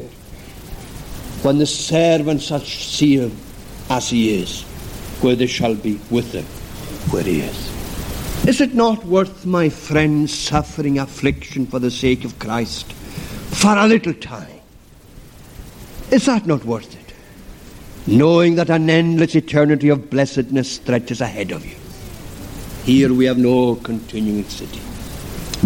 When 1.42 1.58
the 1.58 1.66
servants 1.66 2.44
shall 2.44 2.60
see 2.60 3.18
him 3.18 3.36
as 3.90 4.08
he 4.08 4.40
is, 4.40 4.62
where 5.20 5.36
they 5.36 5.46
shall 5.46 5.74
be 5.74 6.00
with 6.10 6.32
him 6.32 6.44
where 7.12 7.24
he 7.24 7.40
is. 7.40 7.73
Is 8.46 8.60
it 8.60 8.74
not 8.74 9.04
worth, 9.06 9.46
my 9.46 9.70
friends, 9.70 10.32
suffering 10.32 10.98
affliction 10.98 11.66
for 11.66 11.78
the 11.78 11.90
sake 11.90 12.26
of 12.26 12.38
Christ 12.38 12.92
for 12.92 13.74
a 13.74 13.86
little 13.86 14.12
time? 14.12 14.60
Is 16.10 16.26
that 16.26 16.46
not 16.46 16.62
worth 16.66 16.94
it? 16.94 17.14
Knowing 18.06 18.56
that 18.56 18.68
an 18.68 18.90
endless 18.90 19.34
eternity 19.34 19.88
of 19.88 20.10
blessedness 20.10 20.70
stretches 20.70 21.22
ahead 21.22 21.52
of 21.52 21.64
you. 21.64 21.76
Here 22.84 23.14
we 23.14 23.24
have 23.24 23.38
no 23.38 23.76
continuing 23.76 24.44
city. 24.44 24.82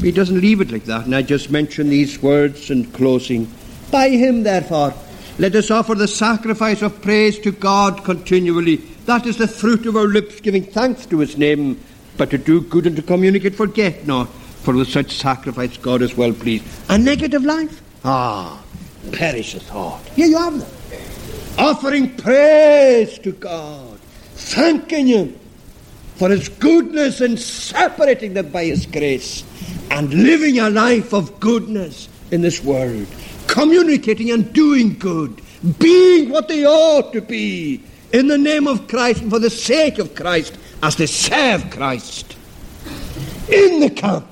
He 0.01 0.13
doesn't 0.13 0.41
leave 0.41 0.61
it 0.61 0.71
like 0.71 0.85
that. 0.85 1.05
And 1.05 1.17
I 1.17 1.23
just 1.23 1.51
mention 1.51 1.89
these 1.89 2.23
words 2.23 2.71
in 2.71 2.93
closing. 2.93 3.53
By 3.91 4.11
him, 4.11 4.45
therefore, 4.45 4.95
let 5.41 5.57
us 5.57 5.73
offer 5.73 5.97
the 5.97 6.07
sacrifice 6.07 6.83
of 6.83 7.03
praise 7.03 7.41
to 7.41 7.51
God 7.51 8.05
continually. 8.05 8.77
That 9.07 9.27
is 9.27 9.37
the 9.37 9.49
fruit 9.49 9.87
of 9.87 9.97
our 9.97 10.07
lips, 10.07 10.41
giving 10.41 10.63
thanks 10.63 11.07
to 11.07 11.19
his 11.19 11.37
name. 11.37 11.81
But 12.19 12.31
to 12.31 12.39
do 12.39 12.61
good 12.61 12.87
and 12.87 12.97
to 12.97 13.03
communicate, 13.03 13.55
forget 13.55 14.07
not. 14.07 14.29
For 14.29 14.75
with 14.75 14.89
such 14.89 15.13
sacrifice 15.13 15.77
God 15.79 16.03
is 16.03 16.17
well 16.17 16.33
pleased. 16.33 16.65
A 16.91 16.99
negative 16.99 17.45
life? 17.45 17.81
Ah, 18.05 18.63
perish 19.13 19.55
the 19.55 19.61
thought. 19.61 20.05
Here 20.09 20.27
you 20.27 20.37
have 20.37 20.59
them. 20.59 20.69
Offering 21.57 22.15
praise 22.17 23.19
to 23.21 23.33
God, 23.33 23.99
thanking 24.35 25.07
Him 25.07 25.39
for 26.17 26.29
His 26.29 26.49
goodness 26.49 27.21
and 27.21 27.39
separating 27.39 28.35
them 28.35 28.51
by 28.51 28.65
His 28.65 28.85
grace 28.85 29.45
and 29.91 30.13
living 30.13 30.59
a 30.59 30.71
life 30.71 31.15
of 31.15 31.39
goodness 31.41 32.09
in 32.31 32.43
this 32.43 32.63
world, 32.63 33.07
communicating 33.47 34.31
and 34.33 34.53
doing 34.53 34.99
good, 34.99 35.41
being 35.79 36.31
what 36.31 36.49
they 36.49 36.67
ought 36.67 37.13
to 37.13 37.21
be 37.21 37.83
in 38.13 38.27
the 38.27 38.39
name 38.39 38.67
of 38.67 38.89
Christ 38.89 39.23
and 39.23 39.31
for 39.31 39.39
the 39.39 39.51
sake 39.51 39.99
of 39.99 40.15
Christ 40.15 40.59
as 40.83 40.97
they 40.97 41.07
serve 41.07 41.71
Christ 41.71 42.37
in 43.49 43.81
the 43.81 43.91
camp. 43.91 44.27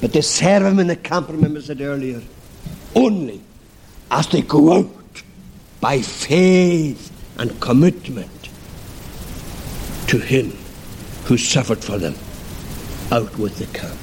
But 0.00 0.12
they 0.12 0.20
serve 0.20 0.64
Him 0.64 0.78
in 0.78 0.86
the 0.86 0.96
camp, 0.96 1.28
remember 1.28 1.58
I 1.58 1.62
said 1.62 1.80
earlier, 1.80 2.22
only 2.94 3.40
as 4.10 4.26
they 4.28 4.42
go 4.42 4.72
out 4.72 5.22
by 5.80 6.00
faith 6.02 7.10
and 7.38 7.58
commitment 7.60 8.30
to 10.08 10.18
Him 10.18 10.52
who 11.24 11.36
suffered 11.36 11.82
for 11.82 11.98
them 11.98 12.14
out 13.12 13.36
with 13.38 13.56
the 13.58 13.66
camp. 13.78 13.98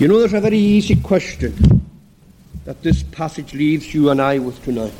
You 0.00 0.08
know, 0.08 0.18
there's 0.18 0.34
a 0.34 0.40
very 0.40 0.58
easy 0.58 0.96
question 0.96 1.86
that 2.64 2.82
this 2.82 3.02
passage 3.02 3.54
leaves 3.54 3.94
you 3.94 4.10
and 4.10 4.20
I 4.20 4.38
with 4.38 4.62
tonight. 4.64 4.92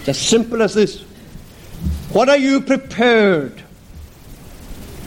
It's 0.00 0.08
as 0.08 0.18
simple 0.18 0.62
as 0.62 0.74
this 0.74 1.04
What 2.12 2.28
are 2.28 2.36
you 2.36 2.60
prepared 2.60 3.62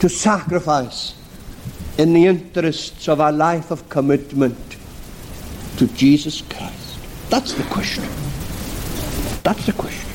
to 0.00 0.08
sacrifice 0.08 1.14
in 1.98 2.12
the 2.12 2.26
interests 2.26 3.08
of 3.08 3.20
a 3.20 3.32
life 3.32 3.70
of 3.70 3.88
commitment 3.88 4.76
to 5.78 5.86
Jesus 5.88 6.42
Christ? 6.42 6.98
That's 7.30 7.54
the 7.54 7.64
question. 7.64 8.04
That's 9.42 9.64
the 9.66 9.72
question. 9.72 10.10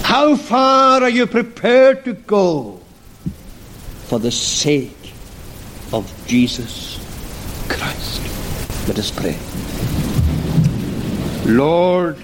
How 0.00 0.36
far 0.36 1.02
are 1.02 1.08
you 1.08 1.26
prepared 1.26 2.04
to 2.04 2.12
go 2.12 2.80
for 4.04 4.18
the 4.18 4.30
sake 4.30 5.12
of 5.92 6.12
Jesus 6.26 6.98
Christ? 7.68 8.20
Let 8.86 8.98
us 8.98 9.10
pray. 9.10 9.38
Lord, 11.46 12.16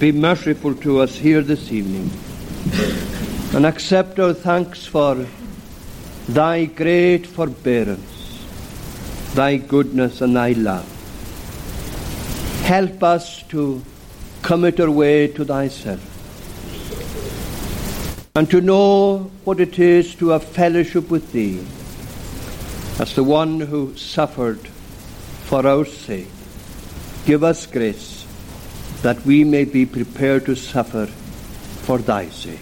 be 0.00 0.10
merciful 0.10 0.74
to 0.74 0.98
us 0.98 1.14
here 1.14 1.42
this 1.42 1.70
evening 1.70 2.10
and 3.54 3.66
accept 3.66 4.18
our 4.18 4.32
thanks 4.32 4.86
for 4.86 5.26
thy 6.26 6.64
great 6.64 7.26
forbearance, 7.26 8.46
thy 9.34 9.58
goodness, 9.58 10.22
and 10.22 10.34
thy 10.34 10.52
love. 10.52 10.88
Help 12.64 13.02
us 13.02 13.42
to 13.48 13.82
commit 14.40 14.80
our 14.80 14.90
way 14.90 15.28
to 15.28 15.44
thyself 15.44 16.00
and 18.36 18.50
to 18.50 18.62
know 18.62 19.30
what 19.44 19.60
it 19.60 19.78
is 19.78 20.14
to 20.14 20.30
have 20.30 20.44
fellowship 20.44 21.10
with 21.10 21.30
Thee 21.32 21.58
as 22.98 23.14
the 23.14 23.24
one 23.24 23.60
who 23.60 23.94
suffered 23.98 24.66
for 25.50 25.66
our 25.66 25.84
sake. 25.84 26.32
Give 27.26 27.44
us 27.44 27.66
grace 27.66 28.19
that 29.02 29.24
we 29.24 29.44
may 29.44 29.64
be 29.64 29.86
prepared 29.86 30.46
to 30.46 30.54
suffer 30.54 31.06
for 31.06 31.98
Thy 31.98 32.28
sake, 32.28 32.58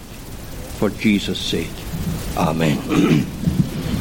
for 0.78 0.91
Jesus' 0.91 1.41
sake. 1.41 1.70
Amen. 2.36 3.26